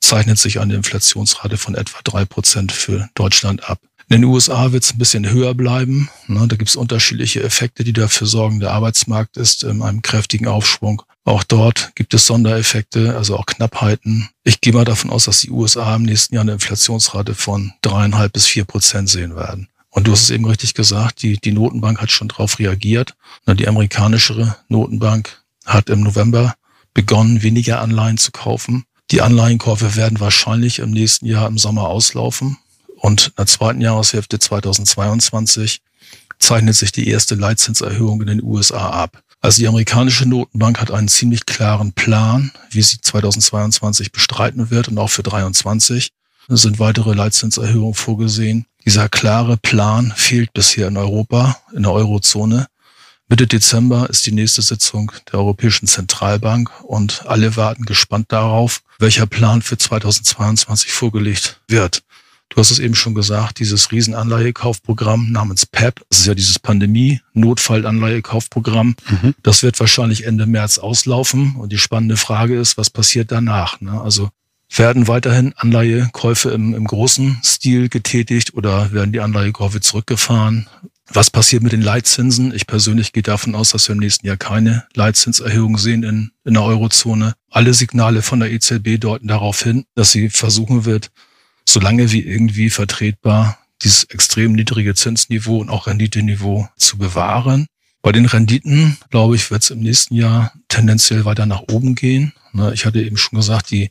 zeichnet 0.01 0.39
sich 0.39 0.61
eine 0.61 0.75
Inflationsrate 0.75 1.57
von 1.57 1.75
etwa 1.75 2.01
drei 2.05 2.25
Prozent 2.25 2.73
für 2.73 3.09
Deutschland 3.15 3.69
ab. 3.69 3.81
In 4.15 4.21
den 4.21 4.31
USA 4.31 4.71
wird 4.71 4.85
es 4.85 4.95
ein 4.95 4.99
bisschen 4.99 5.29
höher 5.29 5.55
bleiben. 5.55 6.09
Ne, 6.29 6.47
da 6.47 6.55
gibt 6.55 6.69
es 6.69 6.77
unterschiedliche 6.77 7.43
Effekte, 7.43 7.83
die 7.83 7.93
dafür 7.93 8.29
sorgen. 8.29 8.61
Der 8.61 8.71
Arbeitsmarkt 8.71 9.37
ist 9.37 9.65
in 9.65 9.83
einem 9.83 10.03
kräftigen 10.03 10.47
Aufschwung. 10.47 11.03
Auch 11.25 11.43
dort 11.43 11.91
gibt 11.97 12.15
es 12.15 12.25
Sondereffekte, 12.25 13.17
also 13.17 13.37
auch 13.37 13.45
Knappheiten. 13.45 14.29
Ich 14.45 14.61
gehe 14.61 14.73
mal 14.73 14.85
davon 14.85 15.11
aus, 15.11 15.25
dass 15.25 15.41
die 15.41 15.51
USA 15.51 15.97
im 15.97 16.05
nächsten 16.05 16.37
Jahr 16.37 16.43
eine 16.43 16.53
Inflationsrate 16.53 17.35
von 17.35 17.73
dreieinhalb 17.83 18.33
bis 18.33 18.47
vier 18.47 18.65
Prozent 18.65 19.09
sehen 19.09 19.35
werden. 19.35 19.67
Und 19.91 20.07
du 20.07 20.13
hast 20.13 20.23
es 20.23 20.31
eben 20.31 20.45
richtig 20.45 20.75
gesagt, 20.75 21.23
die, 21.23 21.37
die 21.39 21.51
Notenbank 21.51 22.01
hat 22.01 22.13
schon 22.13 22.29
darauf 22.29 22.61
reagiert. 22.61 23.17
Die 23.49 23.67
amerikanische 23.67 24.55
Notenbank 24.69 25.43
hat 25.67 25.91
im 25.91 26.03
November 26.03 26.55
begonnen, 26.93 27.43
weniger 27.43 27.81
Anleihen 27.81 28.19
zu 28.19 28.31
kaufen. 28.31 28.85
Die 29.11 29.23
Anleihenkäufe 29.23 29.97
werden 29.97 30.21
wahrscheinlich 30.21 30.79
im 30.79 30.93
nächsten 30.93 31.27
Jahr 31.27 31.49
im 31.49 31.59
Sommer 31.59 31.89
auslaufen. 31.89 32.59
Und 33.05 33.27
in 33.27 33.33
der 33.37 33.47
zweiten 33.47 33.83
Jahreshälfte 33.83 34.39
2022 34.39 35.83
zeichnet 36.39 36.75
sich 36.75 36.91
die 36.91 37.07
erste 37.09 37.35
Leitzinserhöhung 37.35 38.23
in 38.23 38.29
den 38.29 38.43
USA 38.43 38.89
ab. 38.89 39.23
Also 39.43 39.61
die 39.61 39.69
amerikanische 39.69 40.25
Notenbank 40.27 40.81
hat 40.81 40.91
einen 40.91 41.09
ziemlich 41.09 41.45
klaren 41.45 41.93
Plan, 41.93 42.51
wie 42.71 42.81
sie 42.81 42.99
2022 43.03 44.11
bestreiten 44.11 44.71
wird 44.71 44.89
und 44.89 44.97
auch 44.97 45.11
für 45.11 45.23
2023 45.23 46.13
sind 46.49 46.79
weitere 46.79 47.13
Leitzinserhöhungen 47.13 47.93
vorgesehen. 47.93 48.65
Dieser 48.87 49.11
klare 49.11 49.59
Plan 49.59 50.15
fehlt 50.17 50.55
bisher 50.55 50.89
in 50.89 50.97
Europa, 50.97 51.59
in 51.75 51.83
der 51.83 51.93
Eurozone. 51.93 52.69
Mitte 53.29 53.47
Dezember 53.47 54.09
ist 54.09 54.25
die 54.25 54.33
nächste 54.33 54.63
Sitzung 54.63 55.13
der 55.31 55.41
Europäischen 55.41 55.87
Zentralbank 55.87 56.71
und 56.85 57.27
alle 57.27 57.55
warten 57.57 57.85
gespannt 57.85 58.33
darauf, 58.33 58.81
welcher 58.99 59.27
Plan 59.27 59.61
für 59.61 59.77
2022 59.77 60.91
vorgelegt 60.91 61.61
wird. 61.69 62.03
Du 62.49 62.57
hast 62.59 62.71
es 62.71 62.79
eben 62.79 62.95
schon 62.95 63.15
gesagt, 63.15 63.59
dieses 63.59 63.91
Riesenanleihekaufprogramm 63.91 65.33
namens 65.33 65.67
PEP, 65.67 66.03
das 66.09 66.21
ist 66.21 66.27
ja 66.27 66.35
dieses 66.35 66.61
Pandemie-Notfallanleihekaufprogramm, 66.61 68.95
mhm. 69.09 69.35
das 69.43 69.65
wird 69.65 69.81
wahrscheinlich 69.81 70.25
Ende 70.25 70.47
März 70.47 70.79
auslaufen. 70.79 71.57
Und 71.57 71.73
die 71.73 71.79
spannende 71.79 72.17
Frage 72.17 72.57
ist, 72.59 72.79
was 72.79 72.91
passiert 72.91 73.33
danach? 73.33 73.81
Ne? 73.81 74.01
Also 74.01 74.31
werden 74.71 75.09
weiterhin 75.09 75.53
Anleihekäufe 75.57 76.51
im, 76.51 76.75
im 76.75 76.85
großen 76.85 77.41
Stil 77.45 77.89
getätigt 77.89 78.55
oder 78.55 78.93
werden 78.93 79.13
die 79.13 79.21
Anleihekäufe 79.21 79.81
zurückgefahren? 79.81 80.69
Was 81.13 81.31
passiert 81.31 81.63
mit 81.63 81.73
den 81.73 81.83
Leitzinsen? 81.83 82.55
Ich 82.55 82.67
persönlich 82.67 83.13
gehe 83.13 83.23
davon 83.23 83.55
aus, 83.55 83.71
dass 83.71 83.89
wir 83.89 83.93
im 83.93 83.99
nächsten 83.99 84.27
Jahr 84.27 84.39
keine 84.39 84.87
Leitzinserhöhung 84.95 85.77
sehen 85.77 86.03
in, 86.03 86.31
in 86.45 86.55
der 86.55 86.63
Eurozone. 86.63 87.35
Alle 87.51 87.75
Signale 87.75 88.23
von 88.23 88.41
der 88.41 88.51
EZB 88.51 88.99
deuten 88.99 89.29
darauf 89.29 89.63
hin, 89.63 89.85
dass 89.95 90.13
sie 90.13 90.31
versuchen 90.31 90.87
wird, 90.87 91.11
solange 91.75 92.13
wie 92.13 92.21
irgendwie 92.21 92.71
vertretbar 92.71 93.59
dieses 93.83 94.05
extrem 94.05 94.53
niedrige 94.53 94.95
Zinsniveau 94.95 95.59
und 95.59 95.71
auch 95.71 95.89
Renditeniveau 95.89 96.69
zu 96.77 96.99
bewahren. 96.99 97.67
Bei 98.01 98.13
den 98.13 98.27
Renditen, 98.27 98.97
glaube 99.11 99.35
ich, 99.35 99.51
wird 99.51 99.65
es 99.65 99.71
im 99.71 99.81
nächsten 99.81 100.15
Jahr 100.15 100.53
tendenziell 100.69 101.25
weiter 101.25 101.47
nach 101.47 101.63
oben 101.73 101.97
gehen. 101.97 102.33
Ne, 102.53 102.73
ich 102.75 102.87
hatte 102.87 103.03
eben 103.03 103.17
schon 103.17 103.37
gesagt, 103.37 103.73
die 103.73 103.91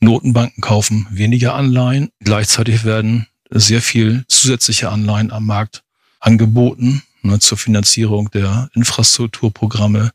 Notenbanken 0.00 0.60
kaufen 0.60 1.06
weniger 1.10 1.54
Anleihen. 1.54 2.10
Gleichzeitig 2.18 2.84
werden 2.84 3.28
sehr 3.48 3.80
viel 3.80 4.24
zusätzliche 4.26 4.90
Anleihen 4.90 5.30
am 5.30 5.46
Markt 5.46 5.84
angeboten 6.18 7.02
ne, 7.22 7.38
zur 7.38 7.58
Finanzierung 7.58 8.30
der 8.32 8.70
Infrastrukturprogramme, 8.74 10.10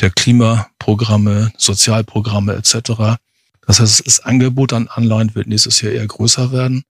der 0.00 0.10
Klimaprogramme, 0.10 1.52
Sozialprogramme 1.56 2.54
etc. 2.54 3.20
Das 3.66 3.80
heißt, 3.80 4.06
das 4.06 4.20
Angebot 4.20 4.72
an 4.72 4.88
Anleihen 4.88 5.34
wird 5.34 5.48
nächstes 5.48 5.80
Jahr 5.80 5.92
eher 5.92 6.06
größer 6.06 6.52
werden. 6.52 6.84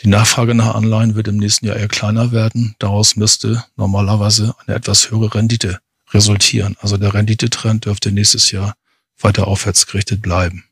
Die 0.00 0.08
Nachfrage 0.08 0.54
nach 0.54 0.74
Anleihen 0.74 1.14
wird 1.14 1.28
im 1.28 1.36
nächsten 1.36 1.66
Jahr 1.66 1.76
eher 1.76 1.88
kleiner 1.88 2.32
werden. 2.32 2.74
Daraus 2.78 3.16
müsste 3.16 3.64
normalerweise 3.76 4.54
eine 4.66 4.76
etwas 4.76 5.10
höhere 5.10 5.34
Rendite 5.34 5.80
resultieren. 6.12 6.76
Also 6.80 6.96
der 6.96 7.14
Renditetrend 7.14 7.84
dürfte 7.84 8.12
nächstes 8.12 8.50
Jahr 8.50 8.74
weiter 9.20 9.46
aufwärts 9.48 9.86
gerichtet 9.86 10.22
bleiben. 10.22 10.64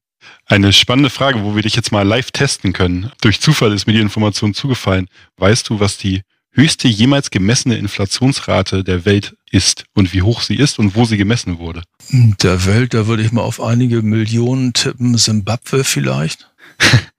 Eine 0.47 0.73
spannende 0.73 1.11
Frage, 1.11 1.45
wo 1.45 1.55
wir 1.55 1.63
dich 1.63 1.77
jetzt 1.77 1.93
mal 1.93 2.07
live 2.07 2.31
testen 2.31 2.73
können. 2.73 3.11
Durch 3.21 3.41
Zufall 3.41 3.73
ist 3.73 3.87
mir 3.87 3.93
die 3.93 4.01
Information 4.01 4.55
zugefallen. 4.55 5.09
Weißt 5.37 5.69
du, 5.69 5.81
was 5.81 5.97
die 5.97 6.23
höchste 6.53 6.89
jemals 6.89 7.31
gemessene 7.31 7.77
Inflationsrate 7.77 8.83
der 8.83 9.05
Welt 9.05 9.37
ist 9.51 9.85
und 9.95 10.13
wie 10.13 10.23
hoch 10.23 10.43
sie 10.43 10.57
ist 10.57 10.79
und 10.79 10.95
wo 10.95 11.05
sie 11.05 11.17
gemessen 11.17 11.59
wurde? 11.59 11.83
Der 12.11 12.65
Welt, 12.67 12.95
da 12.95 13.07
würde 13.07 13.23
ich 13.23 13.33
mal 13.33 13.43
auf 13.43 13.61
einige 13.61 14.03
Millionen 14.03 14.73
tippen. 14.73 15.17
Simbabwe 15.19 15.85
vielleicht? 15.85 16.51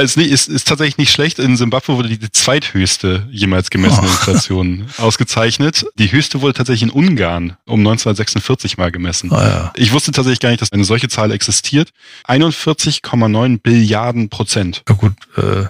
ist, 0.00 0.16
nicht, 0.16 0.30
ist, 0.30 0.48
ist 0.48 0.68
tatsächlich 0.68 0.98
nicht 0.98 1.12
schlecht. 1.12 1.38
In 1.38 1.56
Simbabwe 1.56 1.96
wurde 1.96 2.08
die 2.08 2.30
zweithöchste 2.30 3.28
jemals 3.30 3.70
gemessene 3.70 4.06
oh. 4.06 4.10
Inflation 4.10 4.86
ausgezeichnet. 4.98 5.86
Die 5.96 6.10
höchste 6.10 6.40
wurde 6.40 6.54
tatsächlich 6.54 6.82
in 6.82 6.90
Ungarn 6.90 7.56
um 7.66 7.80
1946 7.80 8.76
mal 8.76 8.90
gemessen. 8.90 9.30
Oh 9.32 9.36
ja. 9.36 9.72
Ich 9.76 9.92
wusste 9.92 10.12
tatsächlich 10.12 10.40
gar 10.40 10.50
nicht, 10.50 10.62
dass 10.62 10.72
eine 10.72 10.84
solche 10.84 11.08
Zahl 11.08 11.32
existiert. 11.32 11.90
41,9 12.26 13.60
Billiarden 13.60 14.28
Prozent. 14.30 14.82
Ja 14.88 14.94
gut, 14.94 15.12
äh, 15.36 15.66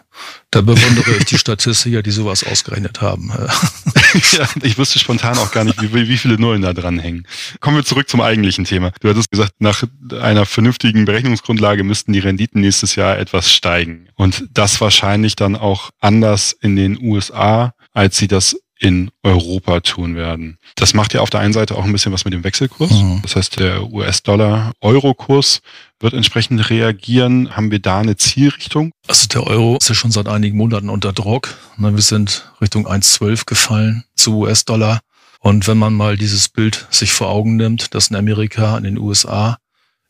da 0.51 0.61
bewundere 0.61 1.17
ich 1.19 1.25
die 1.25 1.39
Statistiker, 1.39 2.03
die 2.03 2.13
sowas 2.13 2.45
ausgerechnet 2.45 3.01
haben. 3.01 3.33
ja, 4.33 4.49
ich 4.63 4.79
wusste 4.79 5.01
spontan 5.01 5.37
auch 5.39 5.51
gar 5.51 5.65
nicht, 5.65 5.83
wie, 5.83 6.09
wie 6.09 6.17
viele 6.17 6.39
Nullen 6.39 6.63
da 6.63 6.73
dran 6.73 7.01
hängen. 7.01 7.27
Kommen 7.59 7.77
wir 7.77 7.85
zurück 7.85 8.09
zum 8.09 8.21
eigentlichen 8.21 8.65
Thema. 8.65 8.93
Du 9.01 9.09
hattest 9.09 9.33
gesagt, 9.33 9.55
nach 9.59 9.83
einer 10.21 10.47
vernünftigen 10.47 11.07
Berechnungsgrundlage 11.07 11.83
müssten 11.83 12.13
die 12.13 12.21
Renditen 12.21 12.61
nächstes 12.61 12.95
Jahr 12.95 13.19
etwas 13.19 13.51
steigen. 13.51 14.09
Und 14.17 14.49
das 14.53 14.81
wahrscheinlich 14.81 15.37
dann 15.37 15.57
auch 15.57 15.91
anders 16.01 16.53
in 16.61 16.77
den 16.77 17.01
USA, 17.01 17.75
als 17.93 18.17
sie 18.17 18.29
das 18.29 18.57
in 18.79 19.11
Europa 19.23 19.81
tun 19.81 20.15
werden. 20.17 20.59
Das 20.77 20.95
macht 20.95 21.15
ja 21.15 21.21
auf 21.21 21.31
der 21.31 21.41
einen 21.41 21.53
Seite 21.53 21.77
auch 21.77 21.85
ein 21.85 21.93
bisschen 21.93 22.13
was 22.13 22.25
mit 22.25 22.35
dem 22.35 22.45
Wechselkurs. 22.45 22.91
Mhm. 22.91 23.21
Das 23.23 23.37
heißt, 23.37 23.59
der 23.59 23.91
US-Dollar-Euro-Kurs 23.91 25.61
wird 26.01 26.13
entsprechend 26.13 26.69
reagieren. 26.71 27.57
Haben 27.57 27.71
wir 27.71 27.79
da 27.79 28.01
eine 28.01 28.17
Zielrichtung? 28.17 28.93
Also 29.07 29.27
der 29.29 29.47
Euro 29.47 29.77
ist 29.79 29.89
ja 29.89 29.95
schon 29.95 30.11
seit 30.11 30.29
einigen 30.29 30.59
Monaten 30.59 30.91
unter 30.91 31.13
Druck. 31.13 31.57
Wir 31.79 32.03
sind 32.03 32.53
Richtung 32.61 32.87
1,12 32.87 33.47
gefallen 33.47 34.05
zu 34.17 34.39
US-Dollar. 34.39 35.01
Und 35.39 35.67
wenn 35.69 35.79
man 35.79 35.95
mal 35.95 36.17
dieses 36.17 36.49
Bild 36.49 36.87
sich 36.91 37.13
vor 37.13 37.29
Augen 37.29 37.57
nimmt, 37.57 37.95
dass 37.95 38.09
in 38.09 38.17
Amerika, 38.17 38.77
in 38.77 38.85
den 38.85 38.99
USA 38.99 39.59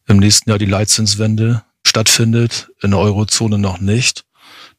im 0.07 0.19
nächsten 0.19 0.51
Jahr 0.51 0.59
die 0.59 0.67
Leitzinswende 0.67 1.63
stattfindet, 1.95 2.71
in 2.83 2.91
der 2.91 2.99
Eurozone 2.99 3.57
noch 3.57 3.79
nicht, 3.79 4.25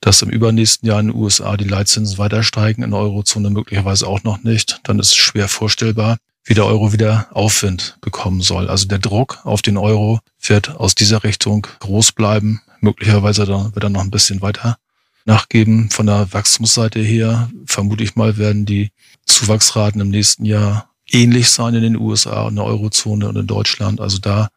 dass 0.01 0.21
im 0.21 0.29
übernächsten 0.29 0.85
Jahr 0.85 0.99
in 0.99 1.07
den 1.07 1.15
USA 1.15 1.55
die 1.55 1.63
Leitzinsen 1.63 2.17
weiter 2.17 2.43
steigen, 2.43 2.83
in 2.83 2.91
der 2.91 2.99
Eurozone 2.99 3.49
möglicherweise 3.51 4.05
auch 4.05 4.23
noch 4.23 4.43
nicht, 4.43 4.81
dann 4.83 4.99
ist 4.99 5.07
es 5.07 5.15
schwer 5.15 5.47
vorstellbar, 5.47 6.17
wie 6.43 6.55
der 6.55 6.65
Euro 6.65 6.91
wieder 6.91 7.27
Aufwind 7.31 7.97
bekommen 8.01 8.41
soll. 8.41 8.69
Also 8.69 8.89
der 8.89 8.99
Druck 8.99 9.39
auf 9.45 9.61
den 9.61 9.77
Euro 9.77 10.19
wird 10.41 10.75
aus 10.75 10.93
dieser 10.93 11.23
Richtung 11.23 11.65
groß 11.79 12.11
bleiben. 12.11 12.61
Möglicherweise 12.81 13.47
wird 13.47 13.83
er 13.83 13.89
noch 13.89 14.01
ein 14.01 14.11
bisschen 14.11 14.41
weiter 14.41 14.77
nachgeben. 15.23 15.89
Von 15.91 16.07
der 16.07 16.33
Wachstumsseite 16.33 16.99
her 16.99 17.49
vermute 17.65 18.03
ich 18.03 18.17
mal, 18.17 18.37
werden 18.37 18.65
die 18.65 18.91
Zuwachsraten 19.25 20.01
im 20.01 20.09
nächsten 20.09 20.43
Jahr 20.43 20.89
ähnlich 21.09 21.49
sein 21.49 21.75
in 21.75 21.81
den 21.81 21.95
USA 21.95 22.43
und 22.43 22.57
der 22.57 22.65
Eurozone 22.65 23.29
und 23.29 23.37
in 23.37 23.47
Deutschland. 23.47 24.01
Also 24.01 24.17
da 24.17 24.49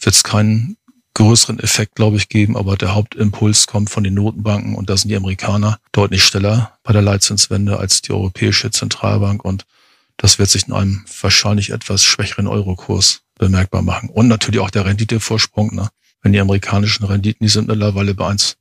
wird 0.00 0.14
es 0.14 0.22
keinen 0.22 0.78
größeren 1.14 1.58
Effekt, 1.58 1.96
glaube 1.96 2.16
ich, 2.16 2.28
geben, 2.28 2.56
aber 2.56 2.76
der 2.76 2.94
Hauptimpuls 2.94 3.66
kommt 3.66 3.90
von 3.90 4.04
den 4.04 4.14
Notenbanken 4.14 4.74
und 4.74 4.88
da 4.88 4.96
sind 4.96 5.08
die 5.08 5.16
Amerikaner 5.16 5.78
deutlich 5.92 6.24
schneller 6.24 6.78
bei 6.84 6.92
der 6.92 7.02
Leitzinswende 7.02 7.78
als 7.78 8.02
die 8.02 8.12
Europäische 8.12 8.70
Zentralbank 8.70 9.44
und 9.44 9.66
das 10.18 10.38
wird 10.38 10.50
sich 10.50 10.66
in 10.66 10.74
einem 10.74 11.04
wahrscheinlich 11.20 11.70
etwas 11.70 12.04
schwächeren 12.04 12.48
Eurokurs 12.48 13.22
bemerkbar 13.38 13.82
machen. 13.82 14.10
Und 14.10 14.28
natürlich 14.28 14.60
auch 14.60 14.70
der 14.70 14.84
Renditevorsprung. 14.84 15.74
Ne? 15.74 15.88
Wenn 16.22 16.32
die 16.32 16.40
amerikanischen 16.40 17.04
Renditen, 17.04 17.46
die 17.46 17.50
sind 17.50 17.68
mittlerweile 17.68 18.14
bei 18.14 18.26
1, 18.26 18.56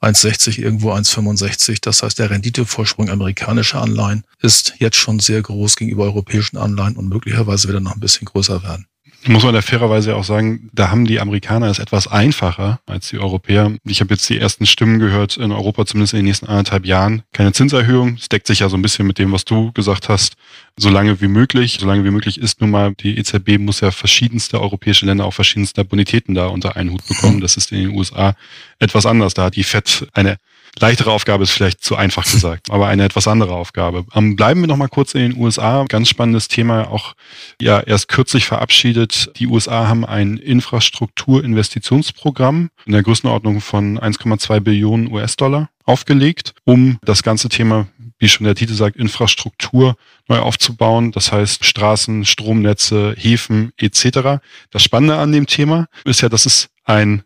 1,60 0.00 0.58
irgendwo 0.58 0.90
1,65. 0.92 1.80
Das 1.82 2.02
heißt, 2.02 2.18
der 2.18 2.30
Renditevorsprung 2.30 3.10
amerikanischer 3.10 3.82
Anleihen 3.82 4.24
ist 4.40 4.74
jetzt 4.78 4.96
schon 4.96 5.20
sehr 5.20 5.42
groß 5.42 5.76
gegenüber 5.76 6.04
europäischen 6.04 6.56
Anleihen 6.56 6.96
und 6.96 7.08
möglicherweise 7.08 7.68
wird 7.68 7.76
er 7.76 7.82
noch 7.82 7.94
ein 7.94 8.00
bisschen 8.00 8.24
größer 8.24 8.62
werden 8.62 8.86
muss 9.26 9.44
man 9.44 9.54
da 9.54 9.62
fairerweise 9.62 10.16
auch 10.16 10.24
sagen, 10.24 10.68
da 10.72 10.90
haben 10.90 11.04
die 11.04 11.20
Amerikaner 11.20 11.68
es 11.68 11.78
etwas 11.78 12.08
einfacher 12.08 12.80
als 12.86 13.08
die 13.10 13.18
Europäer. 13.18 13.72
Ich 13.84 14.00
habe 14.00 14.14
jetzt 14.14 14.28
die 14.28 14.38
ersten 14.38 14.66
Stimmen 14.66 14.98
gehört 14.98 15.36
in 15.36 15.52
Europa, 15.52 15.86
zumindest 15.86 16.14
in 16.14 16.18
den 16.18 16.26
nächsten 16.26 16.46
anderthalb 16.46 16.86
Jahren. 16.86 17.22
Keine 17.32 17.52
Zinserhöhung. 17.52 18.16
Das 18.16 18.28
deckt 18.28 18.46
sich 18.46 18.60
ja 18.60 18.68
so 18.68 18.76
ein 18.76 18.82
bisschen 18.82 19.06
mit 19.06 19.18
dem, 19.18 19.32
was 19.32 19.44
du 19.44 19.72
gesagt 19.72 20.08
hast. 20.08 20.34
So 20.76 20.90
lange 20.90 21.20
wie 21.20 21.28
möglich. 21.28 21.78
So 21.80 21.86
lange 21.86 22.04
wie 22.04 22.10
möglich 22.10 22.38
ist 22.38 22.60
nun 22.60 22.70
mal, 22.70 22.94
die 22.94 23.16
EZB 23.18 23.58
muss 23.58 23.80
ja 23.80 23.90
verschiedenste 23.90 24.60
europäische 24.60 25.06
Länder 25.06 25.24
auch 25.24 25.34
verschiedenste 25.34 25.84
Bonitäten 25.84 26.34
da 26.34 26.46
unter 26.46 26.76
einen 26.76 26.90
Hut 26.90 27.06
bekommen. 27.06 27.40
Das 27.40 27.56
ist 27.56 27.70
in 27.72 27.78
den 27.78 27.96
USA 27.96 28.34
etwas 28.78 29.06
anders. 29.06 29.34
Da 29.34 29.44
hat 29.44 29.56
die 29.56 29.64
FED 29.64 30.08
eine 30.12 30.36
leichtere 30.78 31.10
Aufgabe 31.10 31.42
ist 31.42 31.50
vielleicht 31.50 31.82
zu 31.84 31.96
einfach 31.96 32.24
gesagt, 32.24 32.70
aber 32.70 32.86
eine 32.88 33.04
etwas 33.04 33.28
andere 33.28 33.54
Aufgabe. 33.54 34.04
Ähm, 34.14 34.36
bleiben 34.36 34.60
wir 34.60 34.68
noch 34.68 34.76
mal 34.76 34.88
kurz 34.88 35.14
in 35.14 35.20
den 35.20 35.36
USA. 35.36 35.84
Ganz 35.88 36.08
spannendes 36.08 36.48
Thema, 36.48 36.90
auch 36.90 37.14
ja 37.60 37.80
erst 37.80 38.08
kürzlich 38.08 38.46
verabschiedet. 38.46 39.30
Die 39.36 39.46
USA 39.46 39.86
haben 39.88 40.04
ein 40.04 40.36
Infrastrukturinvestitionsprogramm 40.38 42.70
in 42.86 42.92
der 42.92 43.02
Größenordnung 43.02 43.60
von 43.60 43.98
1,2 43.98 44.60
Billionen 44.60 45.12
US-Dollar 45.12 45.68
aufgelegt, 45.84 46.54
um 46.64 46.98
das 47.02 47.22
ganze 47.22 47.48
Thema 47.48 47.86
wie 48.22 48.28
schon 48.28 48.44
der 48.44 48.54
Titel 48.54 48.74
sagt, 48.74 48.96
Infrastruktur 48.96 49.96
neu 50.28 50.38
aufzubauen. 50.38 51.10
Das 51.10 51.32
heißt 51.32 51.64
Straßen, 51.64 52.24
Stromnetze, 52.24 53.16
Häfen 53.18 53.72
etc. 53.78 54.40
Das 54.70 54.84
Spannende 54.84 55.16
an 55.16 55.32
dem 55.32 55.48
Thema 55.48 55.88
ist 56.04 56.20
ja, 56.20 56.28
dass 56.28 56.46
es 56.46 56.68
ein 56.84 57.24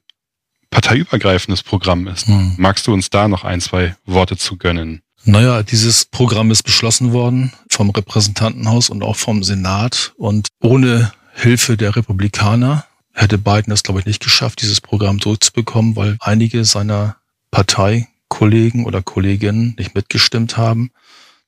parteiübergreifendes 0.76 1.62
Programm 1.62 2.06
ist. 2.06 2.26
Hm. 2.26 2.52
Magst 2.58 2.86
du 2.86 2.92
uns 2.92 3.08
da 3.08 3.28
noch 3.28 3.44
ein, 3.44 3.62
zwei 3.62 3.96
Worte 4.04 4.36
zu 4.36 4.58
gönnen? 4.58 5.00
Naja, 5.24 5.62
dieses 5.62 6.04
Programm 6.04 6.50
ist 6.50 6.64
beschlossen 6.64 7.12
worden 7.14 7.50
vom 7.70 7.88
Repräsentantenhaus 7.88 8.90
und 8.90 9.02
auch 9.02 9.16
vom 9.16 9.42
Senat. 9.42 10.12
Und 10.18 10.48
ohne 10.60 11.12
Hilfe 11.32 11.78
der 11.78 11.96
Republikaner 11.96 12.84
hätte 13.14 13.38
Biden 13.38 13.72
es, 13.72 13.84
glaube 13.84 14.00
ich, 14.00 14.06
nicht 14.06 14.22
geschafft, 14.22 14.60
dieses 14.60 14.82
Programm 14.82 15.18
durchzubekommen, 15.18 15.96
weil 15.96 16.18
einige 16.20 16.66
seiner 16.66 17.16
Parteikollegen 17.50 18.84
oder 18.84 19.00
Kolleginnen 19.00 19.74
nicht 19.78 19.94
mitgestimmt 19.94 20.58
haben. 20.58 20.90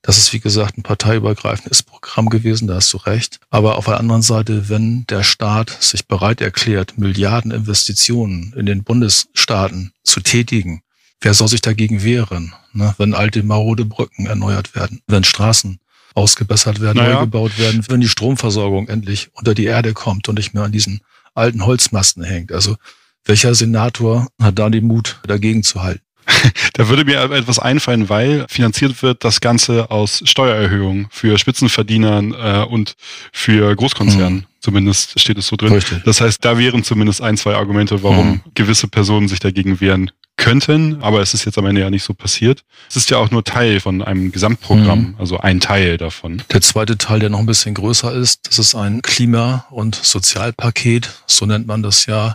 Das 0.02 0.16
ist, 0.16 0.32
wie 0.32 0.40
gesagt, 0.40 0.78
ein 0.78 0.82
parteiübergreifendes 0.82 1.82
Programm 1.82 2.28
gewesen, 2.28 2.68
da 2.68 2.76
hast 2.76 2.92
du 2.92 2.98
recht. 2.98 3.40
Aber 3.50 3.76
auf 3.76 3.86
der 3.86 3.98
anderen 3.98 4.22
Seite, 4.22 4.68
wenn 4.68 5.04
der 5.06 5.24
Staat 5.24 5.70
sich 5.82 6.06
bereit 6.06 6.40
erklärt, 6.40 6.98
Milliarden 6.98 7.50
Investitionen 7.50 8.54
in 8.56 8.66
den 8.66 8.84
Bundesstaaten 8.84 9.92
zu 10.04 10.20
tätigen, 10.20 10.82
wer 11.20 11.34
soll 11.34 11.48
sich 11.48 11.60
dagegen 11.60 12.02
wehren, 12.04 12.54
ne? 12.72 12.94
wenn 12.98 13.12
alte 13.12 13.42
marode 13.42 13.84
Brücken 13.84 14.26
erneuert 14.26 14.74
werden, 14.76 15.02
wenn 15.08 15.24
Straßen 15.24 15.80
ausgebessert 16.14 16.80
werden, 16.80 16.98
naja. 16.98 17.14
neu 17.14 17.20
gebaut 17.22 17.58
werden, 17.58 17.84
wenn 17.88 18.00
die 18.00 18.08
Stromversorgung 18.08 18.88
endlich 18.88 19.30
unter 19.34 19.54
die 19.54 19.64
Erde 19.64 19.92
kommt 19.94 20.28
und 20.28 20.36
nicht 20.36 20.54
mehr 20.54 20.64
an 20.64 20.72
diesen 20.72 21.00
alten 21.34 21.64
Holzmasten 21.66 22.24
hängt. 22.24 22.52
Also 22.52 22.76
welcher 23.24 23.54
Senator 23.54 24.28
hat 24.40 24.58
da 24.58 24.70
den 24.70 24.86
Mut, 24.86 25.20
dagegen 25.26 25.62
zu 25.62 25.82
halten? 25.82 26.02
da 26.74 26.88
würde 26.88 27.04
mir 27.04 27.20
etwas 27.30 27.58
einfallen, 27.58 28.08
weil 28.08 28.46
finanziert 28.48 29.02
wird 29.02 29.24
das 29.24 29.40
Ganze 29.40 29.90
aus 29.90 30.22
Steuererhöhungen 30.24 31.08
für 31.10 31.38
Spitzenverdienern 31.38 32.34
äh, 32.34 32.64
und 32.68 32.94
für 33.32 33.74
Großkonzernen. 33.74 34.40
Mhm. 34.40 34.44
Zumindest 34.60 35.20
steht 35.20 35.38
es 35.38 35.46
so 35.46 35.56
drin. 35.56 35.72
Richtig. 35.72 36.02
Das 36.04 36.20
heißt, 36.20 36.44
da 36.44 36.58
wären 36.58 36.82
zumindest 36.82 37.22
ein, 37.22 37.36
zwei 37.36 37.54
Argumente, 37.54 38.02
warum 38.02 38.28
mhm. 38.28 38.40
gewisse 38.54 38.88
Personen 38.88 39.28
sich 39.28 39.38
dagegen 39.38 39.80
wehren 39.80 40.10
könnten, 40.38 41.02
aber 41.02 41.20
es 41.20 41.34
ist 41.34 41.44
jetzt 41.44 41.58
am 41.58 41.66
Ende 41.66 41.82
ja 41.82 41.90
nicht 41.90 42.04
so 42.04 42.14
passiert. 42.14 42.62
Es 42.88 42.96
ist 42.96 43.10
ja 43.10 43.18
auch 43.18 43.30
nur 43.30 43.44
Teil 43.44 43.80
von 43.80 44.02
einem 44.02 44.32
Gesamtprogramm, 44.32 45.00
mhm. 45.00 45.14
also 45.18 45.38
ein 45.38 45.60
Teil 45.60 45.98
davon. 45.98 46.42
Der 46.52 46.60
zweite 46.62 46.96
Teil, 46.96 47.20
der 47.20 47.28
noch 47.28 47.40
ein 47.40 47.46
bisschen 47.46 47.74
größer 47.74 48.12
ist, 48.14 48.46
das 48.48 48.58
ist 48.58 48.74
ein 48.74 49.02
Klima- 49.02 49.66
und 49.70 49.96
Sozialpaket, 49.96 51.10
so 51.26 51.44
nennt 51.44 51.66
man 51.66 51.82
das 51.82 52.06
ja, 52.06 52.34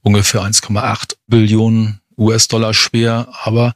ungefähr 0.00 0.42
1,8 0.42 1.14
Billionen 1.28 2.00
US-Dollar 2.22 2.74
schwer, 2.74 3.28
aber 3.42 3.74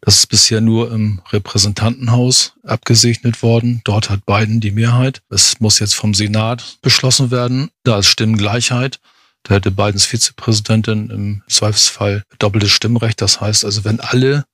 das 0.00 0.16
ist 0.18 0.26
bisher 0.26 0.60
nur 0.60 0.92
im 0.92 1.22
Repräsentantenhaus 1.32 2.52
abgesegnet 2.62 3.42
worden. 3.42 3.80
Dort 3.84 4.10
hat 4.10 4.26
Biden 4.26 4.60
die 4.60 4.70
Mehrheit. 4.70 5.22
Es 5.30 5.60
muss 5.60 5.78
jetzt 5.78 5.94
vom 5.94 6.12
Senat 6.12 6.76
beschlossen 6.82 7.30
werden. 7.30 7.70
Da 7.84 7.98
ist 7.98 8.08
Stimmengleichheit. 8.08 9.00
Da 9.44 9.54
hätte 9.54 9.70
Bidens 9.70 10.04
Vizepräsidentin 10.04 11.08
im 11.08 11.42
Zweifelsfall 11.48 12.22
doppeltes 12.38 12.70
Stimmrecht. 12.70 13.22
Das 13.22 13.40
heißt 13.40 13.64
also, 13.64 13.84
wenn 13.84 14.00
alle 14.00 14.44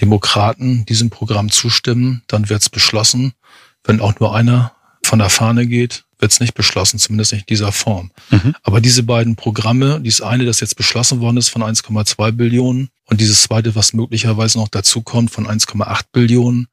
Demokraten 0.00 0.84
diesem 0.86 1.10
Programm 1.10 1.50
zustimmen, 1.50 2.22
dann 2.26 2.48
wird 2.48 2.62
es 2.62 2.68
beschlossen. 2.68 3.32
Wenn 3.84 4.00
auch 4.00 4.18
nur 4.18 4.34
einer 4.34 4.75
von 5.06 5.18
der 5.18 5.30
Fahne 5.30 5.66
geht, 5.66 6.04
wird 6.18 6.32
es 6.32 6.40
nicht 6.40 6.54
beschlossen, 6.54 6.98
zumindest 6.98 7.32
nicht 7.32 7.42
in 7.42 7.54
dieser 7.54 7.72
Form. 7.72 8.10
Mhm. 8.30 8.54
Aber 8.62 8.80
diese 8.80 9.02
beiden 9.02 9.36
Programme, 9.36 10.00
dieses 10.00 10.22
eine, 10.22 10.44
das 10.44 10.60
jetzt 10.60 10.76
beschlossen 10.76 11.20
worden 11.20 11.36
ist 11.36 11.48
von 11.48 11.62
1,2 11.62 12.32
Billionen 12.32 12.88
und 13.04 13.20
dieses 13.20 13.42
zweite, 13.42 13.74
was 13.74 13.92
möglicherweise 13.92 14.58
noch 14.58 14.68
dazu 14.68 15.02
kommt 15.02 15.30
von 15.30 15.46
1,8 15.46 16.00
Billionen, 16.12 16.68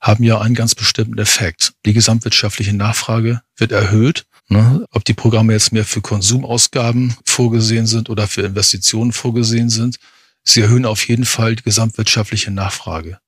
haben 0.00 0.22
ja 0.24 0.40
einen 0.40 0.54
ganz 0.54 0.74
bestimmten 0.74 1.18
Effekt. 1.18 1.72
Die 1.84 1.92
gesamtwirtschaftliche 1.92 2.72
Nachfrage 2.72 3.42
wird 3.56 3.72
erhöht. 3.72 4.26
Ne? 4.48 4.86
Ob 4.92 5.04
die 5.04 5.14
Programme 5.14 5.52
jetzt 5.52 5.72
mehr 5.72 5.84
für 5.84 6.00
Konsumausgaben 6.00 7.16
vorgesehen 7.24 7.86
sind 7.86 8.08
oder 8.08 8.26
für 8.26 8.42
Investitionen 8.42 9.12
vorgesehen 9.12 9.70
sind, 9.70 9.98
sie 10.44 10.62
erhöhen 10.62 10.86
auf 10.86 11.06
jeden 11.08 11.24
Fall 11.24 11.56
die 11.56 11.62
gesamtwirtschaftliche 11.62 12.50
Nachfrage. 12.50 13.18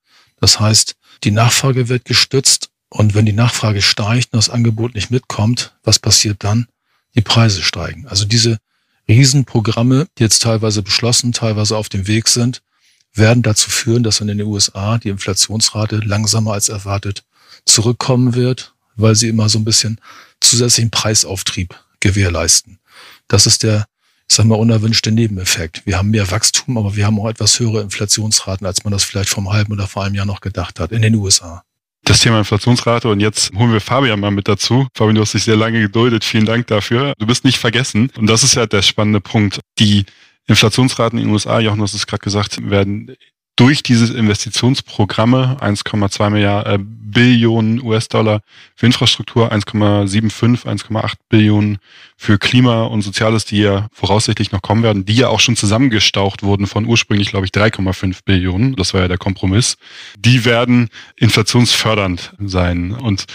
Das 0.40 0.60
heißt, 0.60 0.94
die 1.24 1.32
Nachfrage 1.32 1.88
wird 1.88 2.04
gestützt 2.04 2.70
und 2.90 3.14
wenn 3.14 3.24
die 3.24 3.32
Nachfrage 3.32 3.82
steigt 3.82 4.32
und 4.32 4.38
das 4.38 4.50
Angebot 4.50 4.94
nicht 4.94 5.10
mitkommt, 5.10 5.72
was 5.84 6.00
passiert 6.00 6.42
dann? 6.42 6.66
Die 7.14 7.22
Preise 7.22 7.62
steigen. 7.62 8.06
Also 8.08 8.24
diese 8.24 8.58
Riesenprogramme, 9.08 10.08
die 10.18 10.24
jetzt 10.24 10.42
teilweise 10.42 10.82
beschlossen, 10.82 11.32
teilweise 11.32 11.76
auf 11.76 11.88
dem 11.88 12.06
Weg 12.08 12.28
sind, 12.28 12.62
werden 13.14 13.42
dazu 13.42 13.70
führen, 13.70 14.02
dass 14.02 14.20
in 14.20 14.28
den 14.28 14.42
USA 14.42 14.98
die 14.98 15.08
Inflationsrate 15.08 15.96
langsamer 15.96 16.52
als 16.52 16.68
erwartet 16.68 17.24
zurückkommen 17.64 18.34
wird, 18.34 18.74
weil 18.96 19.14
sie 19.14 19.28
immer 19.28 19.48
so 19.48 19.58
ein 19.58 19.64
bisschen 19.64 20.00
zusätzlichen 20.40 20.90
Preisauftrieb 20.90 21.78
gewährleisten. 22.00 22.78
Das 23.28 23.46
ist 23.46 23.62
der, 23.62 23.86
ich 24.28 24.36
sag 24.36 24.46
mal, 24.46 24.56
unerwünschte 24.56 25.12
Nebeneffekt. 25.12 25.86
Wir 25.86 25.98
haben 25.98 26.10
mehr 26.10 26.30
Wachstum, 26.30 26.78
aber 26.78 26.96
wir 26.96 27.06
haben 27.06 27.20
auch 27.20 27.28
etwas 27.28 27.58
höhere 27.58 27.82
Inflationsraten, 27.82 28.66
als 28.66 28.84
man 28.84 28.92
das 28.92 29.04
vielleicht 29.04 29.28
vom 29.28 29.52
halben 29.52 29.72
oder 29.72 29.86
vor 29.86 30.04
einem 30.04 30.14
Jahr 30.14 30.26
noch 30.26 30.40
gedacht 30.40 30.80
hat 30.80 30.92
in 30.92 31.02
den 31.02 31.14
USA 31.14 31.64
das 32.04 32.20
Thema 32.20 32.38
Inflationsrate 32.38 33.08
und 33.08 33.20
jetzt 33.20 33.52
holen 33.54 33.72
wir 33.72 33.80
Fabian 33.80 34.20
mal 34.20 34.30
mit 34.30 34.48
dazu. 34.48 34.88
Fabian, 34.94 35.14
du 35.14 35.20
hast 35.20 35.34
dich 35.34 35.44
sehr 35.44 35.56
lange 35.56 35.80
geduldet. 35.80 36.24
Vielen 36.24 36.46
Dank 36.46 36.66
dafür. 36.66 37.12
Du 37.18 37.26
bist 37.26 37.44
nicht 37.44 37.58
vergessen. 37.58 38.10
Und 38.16 38.26
das 38.26 38.42
ist 38.42 38.54
ja 38.54 38.66
der 38.66 38.82
spannende 38.82 39.20
Punkt. 39.20 39.60
Die 39.78 40.04
Inflationsraten 40.46 41.18
in 41.18 41.26
den 41.26 41.32
USA, 41.32 41.60
Jochen, 41.60 41.80
hast 41.82 41.94
es 41.94 42.06
gerade 42.06 42.22
gesagt, 42.22 42.68
werden 42.68 43.16
durch 43.60 43.82
diese 43.82 44.16
Investitionsprogramme 44.16 45.58
1,2 45.60 46.30
Milliarden 46.30 46.74
äh, 46.74 46.78
Billionen 46.82 47.82
US-Dollar 47.82 48.40
für 48.74 48.86
Infrastruktur, 48.86 49.52
1,75, 49.52 50.64
1,8 50.64 51.12
Billionen 51.28 51.76
für 52.16 52.38
Klima 52.38 52.84
und 52.84 53.02
Soziales, 53.02 53.44
die 53.44 53.58
ja 53.58 53.88
voraussichtlich 53.92 54.50
noch 54.50 54.62
kommen 54.62 54.82
werden, 54.82 55.04
die 55.04 55.16
ja 55.16 55.28
auch 55.28 55.40
schon 55.40 55.56
zusammengestaucht 55.56 56.42
wurden 56.42 56.66
von 56.66 56.86
ursprünglich, 56.86 57.28
glaube 57.28 57.44
ich, 57.44 57.52
3,5 57.52 58.20
Billionen. 58.24 58.76
Das 58.76 58.94
war 58.94 59.02
ja 59.02 59.08
der 59.08 59.18
Kompromiss. 59.18 59.76
Die 60.16 60.46
werden 60.46 60.88
inflationsfördernd 61.16 62.32
sein. 62.38 62.92
Und 62.92 63.26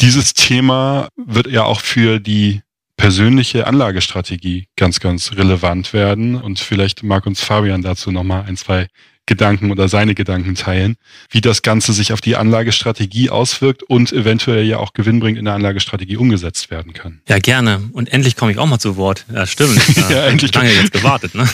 dieses 0.00 0.34
Thema 0.34 1.08
wird 1.16 1.46
ja 1.46 1.62
auch 1.62 1.82
für 1.82 2.18
die 2.18 2.62
persönliche 2.96 3.68
Anlagestrategie 3.68 4.66
ganz, 4.74 4.98
ganz 4.98 5.34
relevant 5.36 5.92
werden. 5.92 6.34
Und 6.34 6.58
vielleicht 6.58 7.04
mag 7.04 7.26
uns 7.26 7.40
Fabian 7.42 7.82
dazu 7.82 8.10
nochmal 8.10 8.44
ein, 8.48 8.56
zwei 8.56 8.88
Gedanken 9.28 9.70
oder 9.70 9.88
seine 9.88 10.16
Gedanken 10.16 10.56
teilen, 10.56 10.96
wie 11.30 11.40
das 11.40 11.62
Ganze 11.62 11.92
sich 11.92 12.12
auf 12.12 12.20
die 12.20 12.34
Anlagestrategie 12.34 13.30
auswirkt 13.30 13.84
und 13.84 14.12
eventuell 14.12 14.64
ja 14.64 14.78
auch 14.78 14.94
gewinnbringend 14.94 15.38
in 15.38 15.44
der 15.44 15.54
Anlagestrategie 15.54 16.16
umgesetzt 16.16 16.72
werden 16.72 16.94
kann. 16.94 17.20
Ja, 17.28 17.38
gerne. 17.38 17.88
Und 17.92 18.12
endlich 18.12 18.34
komme 18.34 18.50
ich 18.50 18.58
auch 18.58 18.66
mal 18.66 18.80
zu 18.80 18.96
Wort. 18.96 19.26
Ja, 19.32 19.46
stimmt. 19.46 19.80
ja, 20.10 20.26
endlich. 20.26 20.52
Lange 20.52 20.72
jetzt 20.74 20.92
gewartet. 20.92 21.34
Ne? 21.34 21.48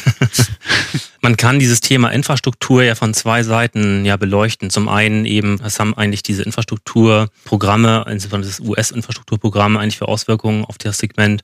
Man 1.21 1.37
kann 1.37 1.59
dieses 1.59 1.81
Thema 1.81 2.11
Infrastruktur 2.11 2.83
ja 2.83 2.95
von 2.95 3.13
zwei 3.13 3.43
Seiten 3.43 4.05
ja 4.05 4.17
beleuchten. 4.17 4.71
Zum 4.71 4.89
einen 4.89 5.25
eben, 5.25 5.59
was 5.61 5.81
haben 5.81 5.95
eigentlich 5.95 6.23
diese 6.23 6.43
Infrastrukturprogramme, 6.43 8.07
insbesondere 8.09 8.51
das 8.51 8.61
US-Infrastrukturprogramm 8.61 9.77
eigentlich 9.77 9.99
für 9.99 10.07
Auswirkungen 10.07 10.65
auf 10.65 10.79
das 10.79 10.99
Segment 10.99 11.43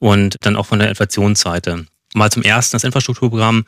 und 0.00 0.36
dann 0.40 0.56
auch 0.56 0.66
von 0.66 0.78
der 0.78 0.88
Inflationsseite. 0.88 1.86
Mal 2.14 2.32
zum 2.32 2.42
ersten, 2.42 2.74
das 2.74 2.84
Infrastrukturprogramm 2.84 3.64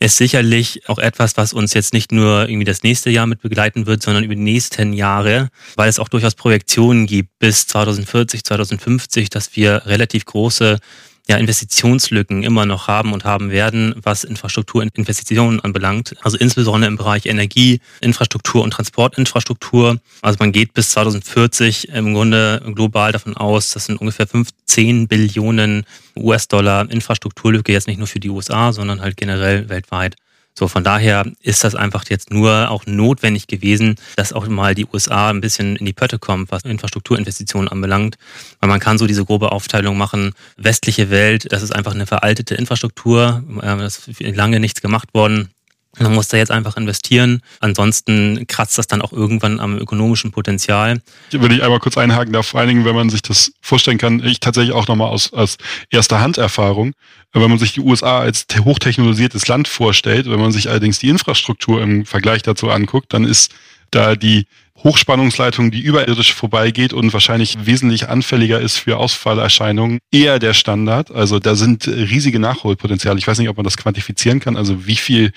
ist 0.00 0.16
sicherlich 0.16 0.88
auch 0.88 0.98
etwas, 0.98 1.36
was 1.36 1.52
uns 1.52 1.74
jetzt 1.74 1.92
nicht 1.92 2.12
nur 2.12 2.48
irgendwie 2.48 2.64
das 2.64 2.82
nächste 2.82 3.10
Jahr 3.10 3.26
mit 3.26 3.40
begleiten 3.40 3.86
wird, 3.86 4.02
sondern 4.02 4.24
über 4.24 4.34
die 4.34 4.42
nächsten 4.42 4.92
Jahre, 4.92 5.48
weil 5.76 5.88
es 5.88 5.98
auch 5.98 6.08
durchaus 6.08 6.34
Projektionen 6.34 7.06
gibt 7.06 7.38
bis 7.38 7.66
2040, 7.66 8.44
2050, 8.44 9.30
dass 9.30 9.56
wir 9.56 9.82
relativ 9.86 10.24
große 10.24 10.78
ja, 11.26 11.36
Investitionslücken 11.36 12.42
immer 12.42 12.66
noch 12.66 12.86
haben 12.86 13.12
und 13.14 13.24
haben 13.24 13.50
werden, 13.50 13.94
was 14.02 14.24
Infrastrukturinvestitionen 14.24 15.60
anbelangt. 15.60 16.14
Also 16.22 16.36
insbesondere 16.36 16.88
im 16.88 16.96
Bereich 16.96 17.26
Energie, 17.26 17.80
Infrastruktur 18.00 18.62
und 18.62 18.72
Transportinfrastruktur. 18.72 19.98
Also 20.20 20.36
man 20.38 20.52
geht 20.52 20.74
bis 20.74 20.90
2040 20.90 21.88
im 21.88 22.12
Grunde 22.12 22.62
global 22.74 23.12
davon 23.12 23.36
aus, 23.36 23.70
das 23.70 23.86
sind 23.86 24.00
ungefähr 24.00 24.26
15 24.26 25.08
Billionen 25.08 25.84
US-Dollar 26.16 26.90
Infrastrukturlücke, 26.90 27.72
jetzt 27.72 27.86
nicht 27.86 27.98
nur 27.98 28.06
für 28.06 28.20
die 28.20 28.30
USA, 28.30 28.72
sondern 28.72 29.00
halt 29.00 29.16
generell 29.16 29.68
weltweit. 29.68 30.16
So, 30.56 30.68
von 30.68 30.84
daher 30.84 31.26
ist 31.42 31.64
das 31.64 31.74
einfach 31.74 32.04
jetzt 32.08 32.30
nur 32.30 32.70
auch 32.70 32.86
notwendig 32.86 33.48
gewesen, 33.48 33.96
dass 34.16 34.32
auch 34.32 34.46
mal 34.46 34.74
die 34.74 34.86
USA 34.86 35.30
ein 35.30 35.40
bisschen 35.40 35.74
in 35.76 35.84
die 35.84 35.92
Pötte 35.92 36.18
kommt, 36.18 36.52
was 36.52 36.62
Infrastrukturinvestitionen 36.62 37.68
anbelangt. 37.68 38.16
Weil 38.60 38.68
man 38.68 38.80
kann 38.80 38.98
so 38.98 39.06
diese 39.06 39.24
grobe 39.24 39.50
Aufteilung 39.50 39.96
machen. 39.96 40.32
Westliche 40.56 41.10
Welt, 41.10 41.52
das 41.52 41.62
ist 41.62 41.74
einfach 41.74 41.94
eine 41.94 42.06
veraltete 42.06 42.54
Infrastruktur. 42.54 43.42
Das 43.62 44.06
ist 44.06 44.20
lange 44.20 44.60
nichts 44.60 44.80
gemacht 44.80 45.12
worden. 45.12 45.50
Man 45.98 46.14
muss 46.14 46.28
da 46.28 46.36
jetzt 46.36 46.50
einfach 46.50 46.76
investieren. 46.76 47.40
Ansonsten 47.60 48.46
kratzt 48.46 48.78
das 48.78 48.86
dann 48.86 49.02
auch 49.02 49.12
irgendwann 49.12 49.60
am 49.60 49.78
ökonomischen 49.78 50.32
Potenzial. 50.32 51.00
Ich 51.30 51.40
würde 51.40 51.54
ich 51.54 51.62
einmal 51.62 51.78
kurz 51.78 51.96
einhaken 51.96 52.32
da, 52.32 52.42
vor 52.42 52.60
allen 52.60 52.68
Dingen, 52.68 52.84
wenn 52.84 52.94
man 52.94 53.10
sich 53.10 53.22
das 53.22 53.52
vorstellen 53.60 53.98
kann, 53.98 54.24
ich 54.24 54.40
tatsächlich 54.40 54.74
auch 54.74 54.88
nochmal 54.88 55.08
aus, 55.08 55.32
aus 55.32 55.56
erster 55.90 56.20
Hand-Erfahrung, 56.20 56.92
wenn 57.32 57.50
man 57.50 57.58
sich 57.58 57.72
die 57.74 57.80
USA 57.80 58.20
als 58.20 58.46
hochtechnologisiertes 58.58 59.48
Land 59.48 59.68
vorstellt, 59.68 60.30
wenn 60.30 60.40
man 60.40 60.52
sich 60.52 60.68
allerdings 60.68 60.98
die 60.98 61.08
Infrastruktur 61.08 61.82
im 61.82 62.06
Vergleich 62.06 62.42
dazu 62.42 62.70
anguckt, 62.70 63.12
dann 63.12 63.24
ist 63.24 63.52
da 63.90 64.16
die 64.16 64.46
Hochspannungsleitung, 64.84 65.70
die 65.70 65.80
überirdisch 65.80 66.34
vorbeigeht 66.34 66.92
und 66.92 67.12
wahrscheinlich 67.12 67.56
wesentlich 67.64 68.08
anfälliger 68.08 68.60
ist 68.60 68.76
für 68.76 68.98
Ausfallerscheinungen, 68.98 69.98
eher 70.12 70.38
der 70.38 70.52
Standard. 70.52 71.10
Also 71.10 71.38
da 71.38 71.54
sind 71.54 71.88
riesige 71.88 72.38
Nachholpotenziale. 72.38 73.18
Ich 73.18 73.26
weiß 73.26 73.38
nicht, 73.38 73.48
ob 73.48 73.56
man 73.56 73.64
das 73.64 73.78
quantifizieren 73.78 74.40
kann. 74.40 74.56
Also 74.56 74.86
wie 74.86 74.96
viel 74.96 75.32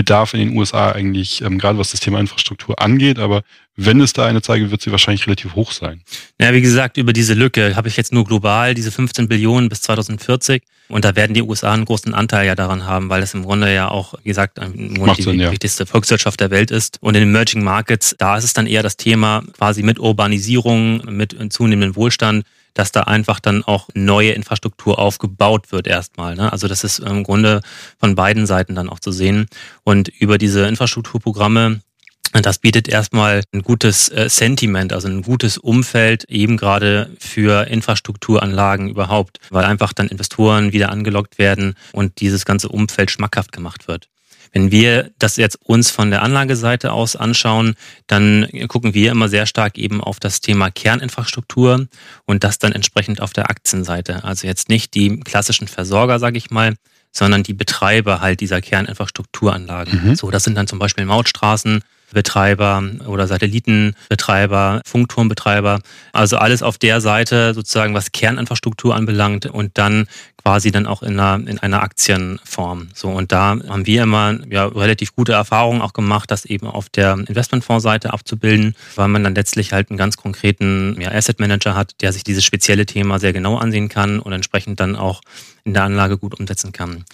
Nachholbedarf 0.00 0.34
in 0.34 0.40
den 0.40 0.56
USA 0.56 0.92
eigentlich, 0.92 1.42
ähm, 1.42 1.58
gerade 1.58 1.78
was 1.78 1.90
das 1.90 2.00
Thema 2.00 2.20
Infrastruktur 2.20 2.80
angeht. 2.80 3.18
Aber 3.18 3.42
wenn 3.76 4.00
es 4.00 4.12
da 4.12 4.26
eine 4.26 4.42
zeige, 4.42 4.70
wird 4.70 4.82
sie 4.82 4.90
wahrscheinlich 4.90 5.26
relativ 5.26 5.54
hoch 5.54 5.72
sein. 5.72 6.02
Ja, 6.40 6.52
wie 6.52 6.60
gesagt, 6.60 6.96
über 6.96 7.12
diese 7.12 7.34
Lücke 7.34 7.76
habe 7.76 7.88
ich 7.88 7.96
jetzt 7.96 8.12
nur 8.12 8.24
global 8.24 8.74
diese 8.74 8.90
15 8.90 9.28
Billionen 9.28 9.68
bis 9.68 9.82
2040. 9.82 10.62
Und 10.88 11.04
da 11.04 11.14
werden 11.14 11.34
die 11.34 11.42
USA 11.42 11.72
einen 11.72 11.84
großen 11.84 12.14
Anteil 12.14 12.46
ja 12.46 12.56
daran 12.56 12.84
haben, 12.84 13.08
weil 13.10 13.22
es 13.22 13.32
im 13.32 13.44
Grunde 13.44 13.72
ja 13.72 13.88
auch, 13.88 14.14
wie 14.24 14.28
gesagt, 14.28 14.58
im 14.58 14.94
Grunde 14.94 15.14
die 15.14 15.22
Sinn, 15.22 15.40
ja. 15.40 15.52
wichtigste 15.52 15.86
Volkswirtschaft 15.86 16.40
der 16.40 16.50
Welt 16.50 16.72
ist. 16.72 16.98
Und 17.00 17.14
in 17.14 17.20
den 17.20 17.28
Emerging 17.30 17.62
Markets, 17.62 18.16
da 18.18 18.36
ist 18.36 18.44
es 18.44 18.54
dann 18.54 18.66
eher 18.66 18.82
das 18.82 18.96
Thema 18.96 19.42
quasi 19.56 19.82
mit 19.82 20.00
Urbanisierung, 20.00 21.02
mit 21.14 21.36
zunehmendem 21.52 21.94
Wohlstand, 21.94 22.44
dass 22.74 22.92
da 22.92 23.02
einfach 23.02 23.40
dann 23.40 23.62
auch 23.64 23.88
neue 23.94 24.32
Infrastruktur 24.32 24.98
aufgebaut 24.98 25.72
wird 25.72 25.86
erstmal. 25.86 26.36
Ne? 26.36 26.52
Also 26.52 26.68
das 26.68 26.84
ist 26.84 26.98
im 27.00 27.24
Grunde 27.24 27.60
von 27.98 28.14
beiden 28.14 28.46
Seiten 28.46 28.74
dann 28.74 28.88
auch 28.88 29.00
zu 29.00 29.12
sehen. 29.12 29.46
Und 29.84 30.08
über 30.08 30.38
diese 30.38 30.66
Infrastrukturprogramme 30.66 31.80
das 32.32 32.58
bietet 32.58 32.88
erstmal 32.88 33.42
ein 33.52 33.62
gutes 33.62 34.08
äh, 34.08 34.28
Sentiment, 34.28 34.92
also 34.92 35.08
ein 35.08 35.22
gutes 35.22 35.58
Umfeld 35.58 36.24
eben 36.24 36.56
gerade 36.56 37.10
für 37.18 37.66
Infrastrukturanlagen 37.66 38.88
überhaupt, 38.88 39.40
weil 39.50 39.64
einfach 39.64 39.92
dann 39.92 40.06
Investoren 40.06 40.72
wieder 40.72 40.90
angelockt 40.90 41.38
werden 41.38 41.74
und 41.92 42.20
dieses 42.20 42.44
ganze 42.44 42.68
Umfeld 42.68 43.10
schmackhaft 43.10 43.50
gemacht 43.50 43.88
wird. 43.88 44.08
Wenn 44.52 44.70
wir 44.70 45.10
das 45.18 45.36
jetzt 45.36 45.58
uns 45.64 45.90
von 45.90 46.10
der 46.10 46.22
Anlageseite 46.22 46.92
aus 46.92 47.16
anschauen, 47.16 47.74
dann 48.06 48.48
gucken 48.68 48.94
wir 48.94 49.12
immer 49.12 49.28
sehr 49.28 49.46
stark 49.46 49.78
eben 49.78 50.00
auf 50.00 50.18
das 50.18 50.40
Thema 50.40 50.70
Kerninfrastruktur 50.70 51.86
und 52.24 52.44
das 52.44 52.58
dann 52.58 52.72
entsprechend 52.72 53.20
auf 53.20 53.32
der 53.32 53.50
Aktienseite. 53.50 54.24
Also 54.24 54.46
jetzt 54.46 54.68
nicht 54.68 54.94
die 54.94 55.20
klassischen 55.20 55.68
Versorger, 55.68 56.18
sage 56.18 56.38
ich 56.38 56.50
mal, 56.50 56.74
sondern 57.12 57.42
die 57.42 57.54
Betreiber 57.54 58.20
halt 58.20 58.40
dieser 58.40 58.60
Kerninfrastrukturanlagen. 58.60 60.10
Mhm. 60.10 60.14
So, 60.16 60.30
das 60.30 60.44
sind 60.44 60.56
dann 60.56 60.66
zum 60.66 60.78
Beispiel 60.78 61.04
Mautstraßen, 61.04 61.82
Betreiber 62.12 62.82
oder 63.06 63.26
Satellitenbetreiber, 63.26 64.82
Funkturmbetreiber. 64.84 65.80
Also 66.12 66.36
alles 66.36 66.62
auf 66.62 66.78
der 66.78 67.00
Seite 67.00 67.54
sozusagen, 67.54 67.94
was 67.94 68.12
Kerninfrastruktur 68.12 68.94
anbelangt 68.94 69.46
und 69.46 69.78
dann 69.78 70.06
quasi 70.42 70.70
dann 70.70 70.86
auch 70.86 71.02
in 71.02 71.18
einer, 71.18 71.46
in 71.48 71.58
einer 71.58 71.82
Aktienform. 71.82 72.88
So, 72.94 73.08
und 73.08 73.32
da 73.32 73.56
haben 73.68 73.86
wir 73.86 74.02
immer 74.02 74.38
ja, 74.48 74.66
relativ 74.66 75.14
gute 75.14 75.32
Erfahrungen 75.32 75.82
auch 75.82 75.92
gemacht, 75.92 76.30
das 76.30 76.44
eben 76.44 76.66
auf 76.66 76.88
der 76.88 77.12
Investmentfondsseite 77.12 78.12
abzubilden, 78.12 78.74
weil 78.96 79.08
man 79.08 79.24
dann 79.24 79.34
letztlich 79.34 79.72
halt 79.72 79.90
einen 79.90 79.98
ganz 79.98 80.16
konkreten 80.16 80.96
ja, 81.00 81.10
Asset 81.10 81.40
Manager 81.40 81.74
hat, 81.74 82.00
der 82.00 82.12
sich 82.12 82.24
dieses 82.24 82.44
spezielle 82.44 82.86
Thema 82.86 83.18
sehr 83.18 83.32
genau 83.32 83.58
ansehen 83.58 83.88
kann 83.88 84.18
und 84.18 84.32
entsprechend 84.32 84.80
dann 84.80 84.96
auch 84.96 85.20
in 85.64 85.74
der 85.74 85.84
Anlage 85.84 86.16
gut 86.16 86.38
umsetzen 86.38 86.72
kann. 86.72 87.04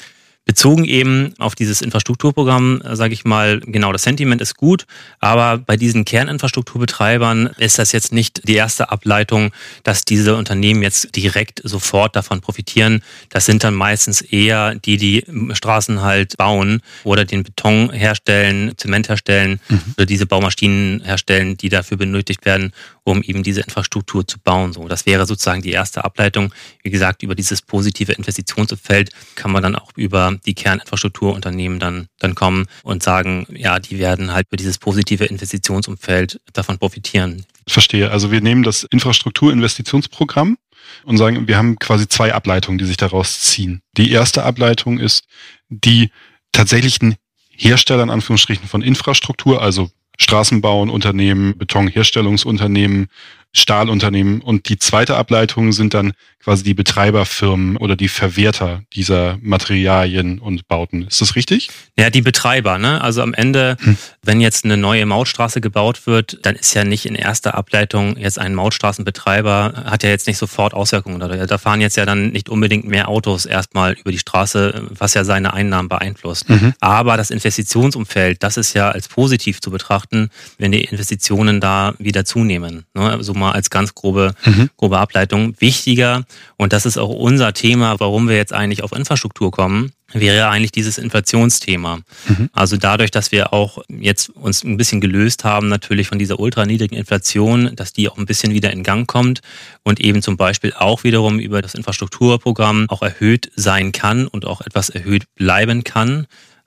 Bezogen 0.46 0.84
eben 0.84 1.34
auf 1.38 1.56
dieses 1.56 1.82
Infrastrukturprogramm, 1.82 2.80
äh, 2.80 2.94
sage 2.94 3.12
ich 3.12 3.24
mal, 3.24 3.58
genau, 3.58 3.92
das 3.92 4.04
Sentiment 4.04 4.40
ist 4.40 4.56
gut, 4.56 4.86
aber 5.18 5.58
bei 5.58 5.76
diesen 5.76 6.04
Kerninfrastrukturbetreibern 6.04 7.50
ist 7.58 7.80
das 7.80 7.90
jetzt 7.90 8.12
nicht 8.12 8.46
die 8.46 8.54
erste 8.54 8.90
Ableitung, 8.90 9.50
dass 9.82 10.04
diese 10.04 10.36
Unternehmen 10.36 10.82
jetzt 10.82 11.16
direkt 11.16 11.60
sofort 11.64 12.14
davon 12.14 12.40
profitieren. 12.40 13.02
Das 13.28 13.44
sind 13.44 13.64
dann 13.64 13.74
meistens 13.74 14.20
eher 14.20 14.76
die, 14.76 14.98
die 14.98 15.24
Straßen 15.52 16.02
halt 16.02 16.36
bauen 16.36 16.80
oder 17.02 17.24
den 17.24 17.42
Beton 17.42 17.92
herstellen, 17.92 18.72
Zement 18.76 19.08
herstellen 19.08 19.58
mhm. 19.68 19.94
oder 19.96 20.06
diese 20.06 20.26
Baumaschinen 20.26 21.02
herstellen, 21.02 21.56
die 21.56 21.70
dafür 21.70 21.96
benötigt 21.96 22.46
werden, 22.46 22.72
um 23.02 23.20
eben 23.22 23.42
diese 23.42 23.62
Infrastruktur 23.62 24.24
zu 24.26 24.38
bauen. 24.38 24.72
So, 24.72 24.86
das 24.86 25.06
wäre 25.06 25.26
sozusagen 25.26 25.62
die 25.62 25.72
erste 25.72 26.04
Ableitung. 26.04 26.54
Wie 26.84 26.90
gesagt, 26.90 27.24
über 27.24 27.34
dieses 27.34 27.62
positive 27.62 28.12
Investitionsumfeld 28.12 29.10
kann 29.34 29.50
man 29.50 29.64
dann 29.64 29.74
auch 29.74 29.90
über 29.96 30.35
die 30.44 30.54
Kerninfrastrukturunternehmen 30.54 31.78
dann, 31.78 32.08
dann 32.18 32.34
kommen 32.34 32.66
und 32.82 33.02
sagen, 33.02 33.46
ja, 33.50 33.78
die 33.78 33.98
werden 33.98 34.32
halt 34.32 34.48
über 34.48 34.56
dieses 34.56 34.78
positive 34.78 35.24
Investitionsumfeld 35.24 36.40
davon 36.52 36.78
profitieren. 36.78 37.44
Verstehe. 37.66 38.10
Also 38.10 38.30
wir 38.30 38.40
nehmen 38.40 38.62
das 38.62 38.84
Infrastrukturinvestitionsprogramm 38.84 40.58
und 41.04 41.16
sagen, 41.16 41.48
wir 41.48 41.56
haben 41.56 41.78
quasi 41.78 42.08
zwei 42.08 42.32
Ableitungen, 42.32 42.78
die 42.78 42.84
sich 42.84 42.96
daraus 42.96 43.40
ziehen. 43.40 43.82
Die 43.96 44.10
erste 44.12 44.44
Ableitung 44.44 44.98
ist 44.98 45.24
die 45.68 46.10
tatsächlichen 46.52 47.16
Hersteller 47.50 48.02
in 48.02 48.10
Anführungsstrichen 48.10 48.68
von 48.68 48.82
Infrastruktur, 48.82 49.62
also 49.62 49.90
Straßenbauunternehmen, 50.18 51.58
Betonherstellungsunternehmen, 51.58 53.08
Stahlunternehmen. 53.56 54.40
Und 54.40 54.68
die 54.68 54.78
zweite 54.78 55.16
Ableitung 55.16 55.72
sind 55.72 55.94
dann 55.94 56.12
quasi 56.46 56.62
die 56.62 56.74
Betreiberfirmen 56.74 57.76
oder 57.76 57.96
die 57.96 58.06
Verwerter 58.06 58.82
dieser 58.92 59.36
Materialien 59.42 60.38
und 60.38 60.68
Bauten. 60.68 61.02
Ist 61.02 61.20
das 61.20 61.34
richtig? 61.34 61.70
Ja, 61.98 62.08
die 62.08 62.22
Betreiber. 62.22 62.78
Ne? 62.78 63.00
Also 63.00 63.22
am 63.22 63.34
Ende, 63.34 63.76
hm. 63.80 63.96
wenn 64.22 64.40
jetzt 64.40 64.64
eine 64.64 64.76
neue 64.76 65.06
Mautstraße 65.06 65.60
gebaut 65.60 66.06
wird, 66.06 66.38
dann 66.42 66.54
ist 66.54 66.72
ja 66.74 66.84
nicht 66.84 67.04
in 67.04 67.16
erster 67.16 67.56
Ableitung 67.56 68.16
jetzt 68.16 68.38
ein 68.38 68.54
Mautstraßenbetreiber, 68.54 69.84
hat 69.86 70.04
ja 70.04 70.10
jetzt 70.10 70.28
nicht 70.28 70.38
sofort 70.38 70.72
Auswirkungen. 70.72 71.18
Da 71.18 71.58
fahren 71.58 71.80
jetzt 71.80 71.96
ja 71.96 72.06
dann 72.06 72.30
nicht 72.30 72.48
unbedingt 72.48 72.86
mehr 72.86 73.08
Autos 73.08 73.44
erstmal 73.44 73.94
über 73.94 74.12
die 74.12 74.18
Straße, 74.18 74.86
was 74.90 75.14
ja 75.14 75.24
seine 75.24 75.52
Einnahmen 75.52 75.88
beeinflusst. 75.88 76.48
Mhm. 76.48 76.74
Aber 76.78 77.16
das 77.16 77.30
Investitionsumfeld, 77.30 78.44
das 78.44 78.56
ist 78.56 78.72
ja 78.74 78.90
als 78.90 79.08
positiv 79.08 79.60
zu 79.60 79.72
betrachten, 79.72 80.30
wenn 80.58 80.70
die 80.70 80.84
Investitionen 80.84 81.60
da 81.60 81.94
wieder 81.98 82.24
zunehmen. 82.24 82.84
Ne? 82.94 83.18
So 83.22 83.34
mal 83.34 83.45
als 83.54 83.70
ganz 83.70 83.94
grobe, 83.94 84.34
mhm. 84.44 84.70
grobe 84.76 84.98
Ableitung. 84.98 85.54
Wichtiger, 85.60 86.24
und 86.56 86.72
das 86.72 86.86
ist 86.86 86.98
auch 86.98 87.10
unser 87.10 87.52
Thema, 87.52 87.98
warum 88.00 88.28
wir 88.28 88.36
jetzt 88.36 88.52
eigentlich 88.52 88.82
auf 88.82 88.92
Infrastruktur 88.92 89.50
kommen, 89.50 89.92
wäre 90.12 90.48
eigentlich 90.48 90.72
dieses 90.72 90.98
Inflationsthema. 90.98 92.00
Mhm. 92.28 92.50
Also 92.52 92.76
dadurch, 92.76 93.10
dass 93.10 93.32
wir 93.32 93.52
auch 93.52 93.78
jetzt 93.88 94.30
uns 94.30 94.62
ein 94.62 94.76
bisschen 94.76 95.00
gelöst 95.00 95.44
haben 95.44 95.68
natürlich 95.68 96.08
von 96.08 96.18
dieser 96.18 96.38
ultraniedrigen 96.38 96.96
Inflation, 96.96 97.74
dass 97.74 97.92
die 97.92 98.08
auch 98.08 98.16
ein 98.16 98.26
bisschen 98.26 98.52
wieder 98.52 98.70
in 98.72 98.82
Gang 98.82 99.08
kommt 99.08 99.40
und 99.82 100.00
eben 100.00 100.22
zum 100.22 100.36
Beispiel 100.36 100.72
auch 100.72 101.04
wiederum 101.04 101.38
über 101.38 101.60
das 101.60 101.74
Infrastrukturprogramm 101.74 102.86
auch 102.88 103.02
erhöht 103.02 103.50
sein 103.56 103.92
kann 103.92 104.26
und 104.26 104.46
auch 104.46 104.60
etwas 104.60 104.90
erhöht 104.90 105.24
bleiben 105.34 105.84
kann 105.84 106.26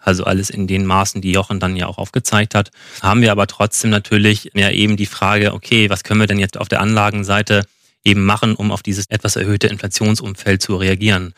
also 0.10 0.24
alles 0.24 0.50
in 0.50 0.65
den 0.65 0.86
Maßen, 0.86 1.22
die 1.22 1.32
Jochen 1.32 1.60
dann 1.60 1.76
ja 1.76 1.86
auch 1.86 2.00
aufgezeigt 2.00 2.56
hat, 2.56 2.72
haben 3.02 3.22
wir 3.22 3.32
aber 3.32 3.48
trotzdem 3.48 3.91
natürlich 3.91 4.50
ja 4.56 4.72
eben 4.72 4.98
die 4.98 5.06
Frage, 5.06 5.54
okay, 5.54 5.89
was 5.89 6.04
können 6.04 6.19
wir 6.19 6.28
denn 6.28 6.39
jetzt 6.39 6.58
auf 6.58 6.67
der 6.67 6.82
Anlagenseite 6.82 7.63
eben 8.04 8.26
machen, 8.26 8.56
um 8.56 8.72
auf 8.72 8.82
dieses 8.82 9.06
etwas 9.10 9.36
erhöhte 9.36 9.67
Inflationsumfeld 9.67 10.62
zu 10.62 10.76
reagieren? 10.76 11.34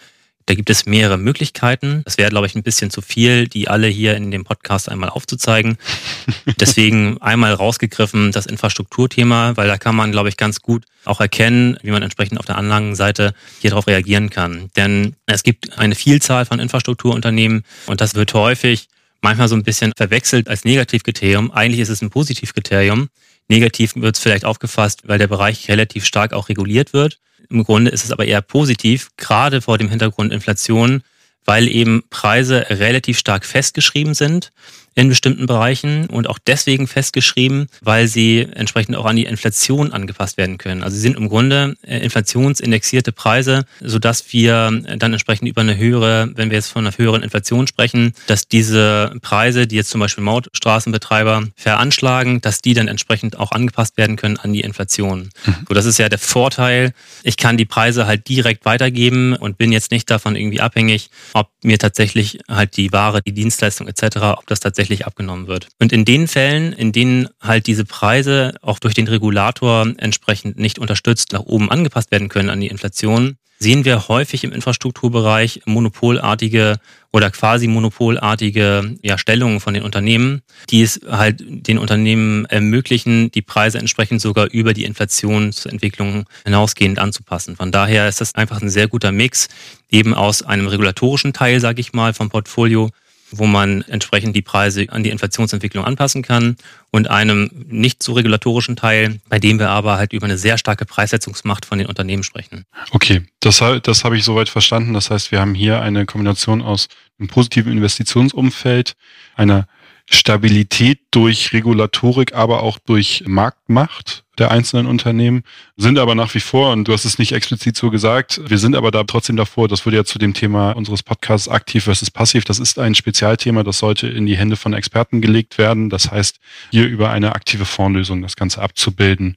Da 0.45 0.53
gibt 0.53 0.69
es 0.69 0.85
mehrere 0.85 1.17
Möglichkeiten. 1.17 2.01
Das 2.05 2.17
wäre, 2.17 2.29
glaube 2.29 2.47
ich, 2.47 2.55
ein 2.55 2.63
bisschen 2.63 2.89
zu 2.89 3.01
viel, 3.01 3.47
die 3.47 3.67
alle 3.67 3.87
hier 3.87 4.15
in 4.15 4.31
dem 4.31 4.43
Podcast 4.43 4.89
einmal 4.89 5.09
aufzuzeigen. 5.09 5.77
Deswegen 6.59 7.21
einmal 7.21 7.53
rausgegriffen 7.53 8.31
das 8.31 8.45
Infrastrukturthema, 8.45 9.55
weil 9.57 9.67
da 9.67 9.77
kann 9.77 9.95
man, 9.95 10.11
glaube 10.11 10.29
ich, 10.29 10.37
ganz 10.37 10.61
gut 10.61 10.85
auch 11.05 11.19
erkennen, 11.19 11.77
wie 11.81 11.91
man 11.91 12.03
entsprechend 12.03 12.39
auf 12.39 12.45
der 12.45 12.57
Anlagenseite 12.57 13.33
hier 13.59 13.71
darauf 13.71 13.87
reagieren 13.87 14.29
kann. 14.29 14.69
Denn 14.75 15.15
es 15.25 15.43
gibt 15.43 15.77
eine 15.77 15.95
Vielzahl 15.95 16.45
von 16.45 16.59
Infrastrukturunternehmen 16.59 17.63
und 17.87 18.01
das 18.01 18.15
wird 18.15 18.33
häufig 18.33 18.87
manchmal 19.21 19.47
so 19.47 19.55
ein 19.55 19.63
bisschen 19.63 19.93
verwechselt 19.95 20.47
als 20.47 20.65
Negativkriterium. 20.65 21.51
Eigentlich 21.51 21.81
ist 21.81 21.89
es 21.89 22.01
ein 22.01 22.09
Positivkriterium. 22.09 23.09
Negativ 23.47 23.95
wird 23.95 24.15
es 24.15 24.21
vielleicht 24.21 24.45
aufgefasst, 24.45 25.01
weil 25.05 25.19
der 25.19 25.27
Bereich 25.27 25.67
relativ 25.69 26.05
stark 26.05 26.33
auch 26.33 26.49
reguliert 26.49 26.93
wird. 26.93 27.19
Im 27.51 27.63
Grunde 27.63 27.91
ist 27.91 28.03
es 28.05 28.11
aber 28.11 28.25
eher 28.25 28.41
positiv, 28.41 29.09
gerade 29.17 29.61
vor 29.61 29.77
dem 29.77 29.89
Hintergrund 29.89 30.33
Inflation, 30.33 31.03
weil 31.45 31.67
eben 31.67 32.03
Preise 32.09 32.65
relativ 32.69 33.19
stark 33.19 33.45
festgeschrieben 33.45 34.13
sind 34.13 34.51
in 34.93 35.09
bestimmten 35.09 35.45
Bereichen 35.45 36.07
und 36.07 36.27
auch 36.27 36.37
deswegen 36.45 36.85
festgeschrieben, 36.87 37.67
weil 37.81 38.07
sie 38.07 38.47
entsprechend 38.53 38.95
auch 38.97 39.05
an 39.05 39.15
die 39.15 39.23
Inflation 39.23 39.93
angepasst 39.93 40.37
werden 40.37 40.57
können. 40.57 40.83
Also 40.83 40.95
sie 40.95 41.01
sind 41.01 41.15
im 41.17 41.29
Grunde 41.29 41.75
äh, 41.81 41.99
inflationsindexierte 41.99 43.11
Preise, 43.13 43.65
sodass 43.79 44.33
wir 44.33 44.71
dann 44.97 45.13
entsprechend 45.13 45.47
über 45.47 45.61
eine 45.61 45.77
höhere, 45.77 46.29
wenn 46.35 46.49
wir 46.49 46.57
jetzt 46.57 46.69
von 46.69 46.85
einer 46.85 46.97
höheren 46.97 47.23
Inflation 47.23 47.67
sprechen, 47.67 48.13
dass 48.27 48.47
diese 48.47 49.15
Preise, 49.21 49.65
die 49.65 49.77
jetzt 49.77 49.89
zum 49.89 50.01
Beispiel 50.01 50.23
Mautstraßenbetreiber 50.23 51.47
veranschlagen, 51.55 52.41
dass 52.41 52.61
die 52.61 52.73
dann 52.73 52.87
entsprechend 52.87 53.39
auch 53.39 53.51
angepasst 53.51 53.97
werden 53.97 54.17
können 54.17 54.37
an 54.37 54.51
die 54.51 54.61
Inflation. 54.61 55.29
Mhm. 55.45 55.55
So, 55.67 55.73
das 55.73 55.85
ist 55.85 55.99
ja 55.99 56.09
der 56.09 56.19
Vorteil. 56.19 56.93
Ich 57.23 57.37
kann 57.37 57.55
die 57.55 57.65
Preise 57.65 58.07
halt 58.07 58.27
direkt 58.27 58.65
weitergeben 58.65 59.35
und 59.35 59.57
bin 59.57 59.71
jetzt 59.71 59.91
nicht 59.91 60.09
davon 60.11 60.35
irgendwie 60.35 60.59
abhängig, 60.59 61.09
ob 61.33 61.49
mir 61.63 61.79
tatsächlich 61.79 62.39
halt 62.49 62.75
die 62.77 62.91
Ware, 62.91 63.21
die 63.21 63.33
Dienstleistung 63.33 63.87
etc., 63.87 64.17
ob 64.37 64.47
das 64.47 64.59
tatsächlich 64.59 64.80
tatsächlich 64.81 65.05
abgenommen 65.05 65.45
wird. 65.45 65.67
Und 65.79 65.93
in 65.93 66.05
den 66.05 66.27
Fällen, 66.27 66.73
in 66.73 66.91
denen 66.91 67.29
halt 67.39 67.67
diese 67.67 67.85
Preise 67.85 68.55
auch 68.63 68.79
durch 68.79 68.95
den 68.95 69.07
Regulator 69.07 69.85
entsprechend 69.97 70.57
nicht 70.57 70.79
unterstützt 70.79 71.33
nach 71.33 71.41
oben 71.41 71.69
angepasst 71.69 72.09
werden 72.09 72.29
können 72.29 72.49
an 72.49 72.59
die 72.59 72.67
Inflation, 72.67 73.37
sehen 73.59 73.85
wir 73.85 74.07
häufig 74.07 74.43
im 74.43 74.51
Infrastrukturbereich 74.51 75.61
monopolartige 75.65 76.79
oder 77.13 77.29
quasi 77.29 77.67
monopolartige 77.67 78.95
ja, 79.03 79.19
Stellungen 79.19 79.59
von 79.59 79.75
den 79.75 79.83
Unternehmen, 79.83 80.41
die 80.71 80.81
es 80.81 80.99
halt 81.07 81.43
den 81.45 81.77
Unternehmen 81.77 82.45
ermöglichen, 82.45 83.29
die 83.29 83.43
Preise 83.43 83.77
entsprechend 83.77 84.19
sogar 84.19 84.47
über 84.49 84.73
die 84.73 84.85
Inflationsentwicklung 84.85 86.25
hinausgehend 86.43 86.97
anzupassen. 86.97 87.55
Von 87.55 87.71
daher 87.71 88.09
ist 88.09 88.19
das 88.19 88.33
einfach 88.33 88.63
ein 88.63 88.71
sehr 88.71 88.87
guter 88.87 89.11
Mix, 89.11 89.47
eben 89.91 90.15
aus 90.15 90.41
einem 90.41 90.65
regulatorischen 90.65 91.33
Teil, 91.33 91.59
sage 91.59 91.81
ich 91.81 91.93
mal, 91.93 92.15
vom 92.15 92.29
Portfolio, 92.29 92.89
wo 93.31 93.45
man 93.45 93.81
entsprechend 93.83 94.35
die 94.35 94.41
Preise 94.41 94.87
an 94.89 95.03
die 95.03 95.09
Inflationsentwicklung 95.09 95.85
anpassen 95.85 96.21
kann 96.21 96.57
und 96.91 97.09
einem 97.09 97.49
nicht 97.67 98.03
so 98.03 98.13
regulatorischen 98.13 98.75
Teil, 98.75 99.19
bei 99.29 99.39
dem 99.39 99.59
wir 99.59 99.69
aber 99.69 99.97
halt 99.97 100.13
über 100.13 100.25
eine 100.25 100.37
sehr 100.37 100.57
starke 100.57 100.85
Preissetzungsmacht 100.85 101.65
von 101.65 101.77
den 101.77 101.87
Unternehmen 101.87 102.23
sprechen. 102.23 102.65
Okay, 102.91 103.23
das, 103.39 103.63
das 103.83 104.03
habe 104.03 104.17
ich 104.17 104.23
soweit 104.23 104.49
verstanden. 104.49 104.93
Das 104.93 105.09
heißt, 105.09 105.31
wir 105.31 105.39
haben 105.39 105.55
hier 105.55 105.81
eine 105.81 106.05
Kombination 106.05 106.61
aus 106.61 106.87
einem 107.19 107.29
positiven 107.29 107.71
Investitionsumfeld, 107.71 108.93
einer 109.35 109.67
Stabilität 110.09 110.99
durch 111.11 111.53
Regulatorik, 111.53 112.33
aber 112.33 112.63
auch 112.63 112.79
durch 112.79 113.23
Marktmacht 113.25 114.20
der 114.37 114.51
einzelnen 114.51 114.87
Unternehmen, 114.87 115.43
sind 115.75 115.99
aber 115.99 116.15
nach 116.15 116.33
wie 116.33 116.39
vor, 116.39 116.71
und 116.71 116.87
du 116.87 116.93
hast 116.93 117.05
es 117.05 117.19
nicht 117.19 117.33
explizit 117.33 117.75
so 117.75 117.89
gesagt, 117.89 118.41
wir 118.49 118.57
sind 118.57 118.75
aber 118.75 118.91
da 118.91 119.03
trotzdem 119.03 119.35
davor, 119.35 119.67
das 119.67 119.85
würde 119.85 119.97
ja 119.97 120.05
zu 120.05 120.19
dem 120.19 120.33
Thema 120.33 120.71
unseres 120.71 121.03
Podcasts 121.03 121.49
aktiv 121.49 121.83
versus 121.83 122.11
passiv, 122.11 122.45
das 122.45 122.59
ist 122.59 122.79
ein 122.79 122.95
Spezialthema, 122.95 123.63
das 123.63 123.79
sollte 123.79 124.07
in 124.07 124.25
die 124.25 124.37
Hände 124.37 124.55
von 124.55 124.73
Experten 124.73 125.21
gelegt 125.21 125.57
werden. 125.57 125.89
Das 125.89 126.11
heißt, 126.11 126.39
hier 126.71 126.87
über 126.87 127.11
eine 127.11 127.35
aktive 127.35 127.65
Fondslösung 127.65 128.21
das 128.21 128.35
Ganze 128.35 128.61
abzubilden, 128.61 129.35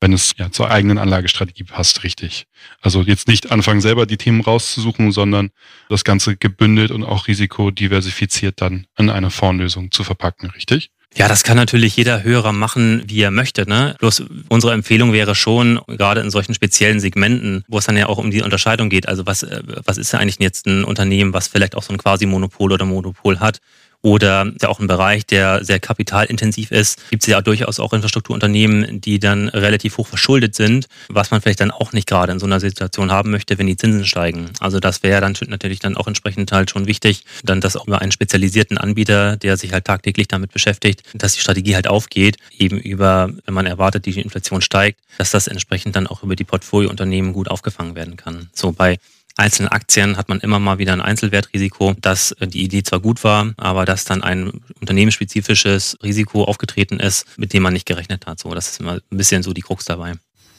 wenn 0.00 0.12
es 0.12 0.34
ja 0.36 0.50
zur 0.50 0.70
eigenen 0.70 0.98
Anlagestrategie 0.98 1.64
passt, 1.64 2.04
richtig. 2.04 2.46
Also 2.80 3.02
jetzt 3.02 3.28
nicht 3.28 3.50
anfangen, 3.50 3.80
selber 3.80 4.06
die 4.06 4.18
Themen 4.18 4.42
rauszusuchen, 4.42 5.10
sondern 5.10 5.50
das 5.88 6.04
Ganze 6.04 6.36
gebündelt 6.36 6.90
und 6.90 7.04
auch 7.04 7.28
risikodiversifiziert 7.28 8.60
dann 8.60 8.86
in 8.98 9.10
eine 9.10 9.30
Fondslösung 9.30 9.90
zu 9.90 10.04
verpacken, 10.04 10.50
richtig? 10.50 10.90
Ja, 11.18 11.28
das 11.28 11.44
kann 11.44 11.56
natürlich 11.56 11.96
jeder 11.96 12.22
Hörer 12.24 12.52
machen, 12.52 13.02
wie 13.06 13.22
er 13.22 13.30
möchte. 13.30 13.66
Ne? 13.66 13.96
Bloß 14.00 14.24
unsere 14.50 14.74
Empfehlung 14.74 15.14
wäre 15.14 15.34
schon, 15.34 15.80
gerade 15.86 16.20
in 16.20 16.30
solchen 16.30 16.52
speziellen 16.52 17.00
Segmenten, 17.00 17.64
wo 17.68 17.78
es 17.78 17.86
dann 17.86 17.96
ja 17.96 18.06
auch 18.06 18.18
um 18.18 18.30
die 18.30 18.42
Unterscheidung 18.42 18.90
geht, 18.90 19.08
also 19.08 19.24
was, 19.24 19.42
äh, 19.42 19.62
was 19.86 19.96
ist 19.96 20.12
ja 20.12 20.18
eigentlich 20.18 20.38
jetzt 20.40 20.66
ein 20.66 20.84
Unternehmen, 20.84 21.32
was 21.32 21.48
vielleicht 21.48 21.74
auch 21.74 21.82
so 21.82 21.94
ein 21.94 21.98
Quasi-Monopol 21.98 22.70
oder 22.70 22.84
Monopol 22.84 23.40
hat, 23.40 23.60
oder 24.06 24.52
auch 24.66 24.78
ein 24.78 24.86
Bereich, 24.86 25.26
der 25.26 25.64
sehr 25.64 25.80
kapitalintensiv 25.80 26.70
ist, 26.70 27.10
gibt 27.10 27.24
es 27.24 27.26
ja 27.26 27.40
durchaus 27.40 27.80
auch 27.80 27.92
Infrastrukturunternehmen, 27.92 29.00
die 29.00 29.18
dann 29.18 29.48
relativ 29.48 29.98
hoch 29.98 30.06
verschuldet 30.06 30.54
sind, 30.54 30.86
was 31.08 31.32
man 31.32 31.40
vielleicht 31.40 31.58
dann 31.58 31.72
auch 31.72 31.92
nicht 31.92 32.06
gerade 32.06 32.30
in 32.30 32.38
so 32.38 32.46
einer 32.46 32.60
Situation 32.60 33.10
haben 33.10 33.32
möchte, 33.32 33.58
wenn 33.58 33.66
die 33.66 33.76
Zinsen 33.76 34.06
steigen. 34.06 34.50
Also 34.60 34.78
das 34.78 35.02
wäre 35.02 35.20
dann 35.20 35.34
natürlich 35.48 35.80
dann 35.80 35.96
auch 35.96 36.06
entsprechend 36.06 36.52
halt 36.52 36.70
schon 36.70 36.86
wichtig, 36.86 37.24
dann 37.42 37.60
das 37.60 37.76
auch 37.76 37.88
über 37.88 38.00
einen 38.00 38.12
spezialisierten 38.12 38.78
Anbieter, 38.78 39.36
der 39.38 39.56
sich 39.56 39.72
halt 39.72 39.86
tagtäglich 39.86 40.28
damit 40.28 40.52
beschäftigt, 40.52 41.02
dass 41.12 41.32
die 41.32 41.40
Strategie 41.40 41.74
halt 41.74 41.88
aufgeht, 41.88 42.36
eben 42.56 42.78
über, 42.78 43.30
wenn 43.44 43.54
man 43.54 43.66
erwartet, 43.66 44.06
die 44.06 44.20
Inflation 44.20 44.60
steigt, 44.60 45.00
dass 45.18 45.32
das 45.32 45.48
entsprechend 45.48 45.96
dann 45.96 46.06
auch 46.06 46.22
über 46.22 46.36
die 46.36 46.44
Portfoliounternehmen 46.44 47.32
gut 47.32 47.48
aufgefangen 47.48 47.96
werden 47.96 48.16
kann. 48.16 48.50
So 48.52 48.70
bei 48.70 48.98
einzelnen 49.36 49.68
Aktien 49.68 50.16
hat 50.16 50.28
man 50.28 50.40
immer 50.40 50.58
mal 50.58 50.78
wieder 50.78 50.92
ein 50.92 51.00
Einzelwertrisiko, 51.00 51.94
dass 52.00 52.32
äh, 52.32 52.46
die 52.48 52.62
Idee 52.62 52.82
zwar 52.82 53.00
gut 53.00 53.22
war, 53.24 53.52
aber 53.56 53.84
dass 53.84 54.04
dann 54.04 54.22
ein 54.22 54.52
unternehmensspezifisches 54.80 55.98
Risiko 56.02 56.44
aufgetreten 56.44 56.98
ist, 56.98 57.26
mit 57.38 57.52
dem 57.52 57.62
man 57.62 57.72
nicht 57.72 57.86
gerechnet 57.86 58.26
hat. 58.26 58.40
So, 58.40 58.52
das 58.54 58.70
ist 58.70 58.80
immer 58.80 58.94
ein 58.94 59.16
bisschen 59.16 59.42
so 59.42 59.52
die 59.52 59.62
Krux 59.62 59.84
dabei. 59.84 60.14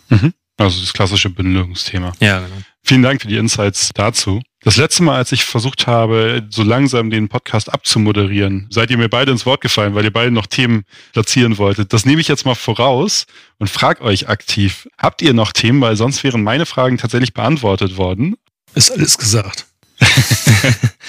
Mhm. 0.09 0.33
Also 0.57 0.81
das 0.81 0.93
klassische 0.93 1.29
Bündelungsthema. 1.29 2.13
Ja, 2.19 2.39
genau. 2.39 2.55
Vielen 2.83 3.03
Dank 3.03 3.21
für 3.21 3.27
die 3.27 3.37
Insights 3.37 3.91
dazu. 3.93 4.41
Das 4.61 4.75
letzte 4.75 5.03
Mal, 5.03 5.17
als 5.17 5.31
ich 5.31 5.45
versucht 5.45 5.85
habe, 5.85 6.47
so 6.49 6.63
langsam 6.63 7.09
den 7.09 7.29
Podcast 7.29 7.71
abzumoderieren, 7.71 8.67
seid 8.69 8.89
ihr 8.89 8.97
mir 8.97 9.09
beide 9.09 9.31
ins 9.31 9.45
Wort 9.45 9.61
gefallen, 9.61 9.93
weil 9.93 10.05
ihr 10.05 10.11
beide 10.11 10.31
noch 10.31 10.47
Themen 10.47 10.83
platzieren 11.13 11.57
wolltet. 11.57 11.93
Das 11.93 12.05
nehme 12.05 12.21
ich 12.21 12.27
jetzt 12.27 12.45
mal 12.45 12.55
voraus 12.55 13.27
und 13.59 13.69
frage 13.69 14.01
euch 14.01 14.29
aktiv, 14.29 14.89
habt 14.97 15.21
ihr 15.21 15.33
noch 15.33 15.51
Themen, 15.51 15.79
weil 15.81 15.95
sonst 15.95 16.23
wären 16.23 16.43
meine 16.43 16.65
Fragen 16.65 16.97
tatsächlich 16.97 17.33
beantwortet 17.33 17.97
worden. 17.97 18.35
Ist 18.77 18.91
alles 18.91 19.17
gesagt. 19.17 19.65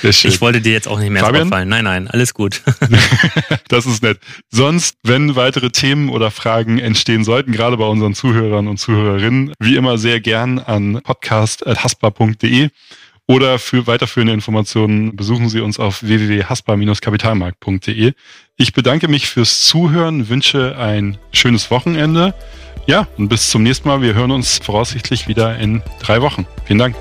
ich 0.02 0.40
wollte 0.40 0.62
dir 0.62 0.72
jetzt 0.72 0.88
auch 0.88 0.98
nicht 0.98 1.10
mehr 1.10 1.22
Fabian? 1.22 1.50
fallen. 1.50 1.68
Nein, 1.68 1.84
nein, 1.84 2.08
alles 2.08 2.32
gut. 2.32 2.62
das 3.68 3.84
ist 3.84 4.02
nett. 4.02 4.18
Sonst, 4.50 4.96
wenn 5.02 5.36
weitere 5.36 5.68
Themen 5.68 6.08
oder 6.08 6.30
Fragen 6.30 6.78
entstehen 6.78 7.24
sollten, 7.24 7.52
gerade 7.52 7.76
bei 7.76 7.84
unseren 7.84 8.14
Zuhörern 8.14 8.68
und 8.68 8.78
Zuhörerinnen, 8.78 9.52
wie 9.60 9.76
immer 9.76 9.98
sehr 9.98 10.18
gern 10.20 10.58
an 10.58 11.02
podcast.haspa.de 11.02 12.70
oder 13.26 13.58
für 13.58 13.86
weiterführende 13.86 14.32
Informationen 14.32 15.14
besuchen 15.14 15.50
Sie 15.50 15.60
uns 15.60 15.78
auf 15.78 16.02
www.haspa-kapitalmarkt.de. 16.02 18.14
Ich 18.56 18.72
bedanke 18.72 19.08
mich 19.08 19.28
fürs 19.28 19.60
Zuhören, 19.60 20.30
wünsche 20.30 20.78
ein 20.78 21.18
schönes 21.32 21.70
Wochenende. 21.70 22.32
Ja, 22.86 23.06
und 23.18 23.28
bis 23.28 23.50
zum 23.50 23.62
nächsten 23.62 23.86
Mal. 23.86 24.00
Wir 24.00 24.14
hören 24.14 24.30
uns 24.30 24.56
voraussichtlich 24.56 25.28
wieder 25.28 25.58
in 25.58 25.82
drei 26.00 26.22
Wochen. 26.22 26.46
Vielen 26.64 26.78
Dank. 26.78 26.96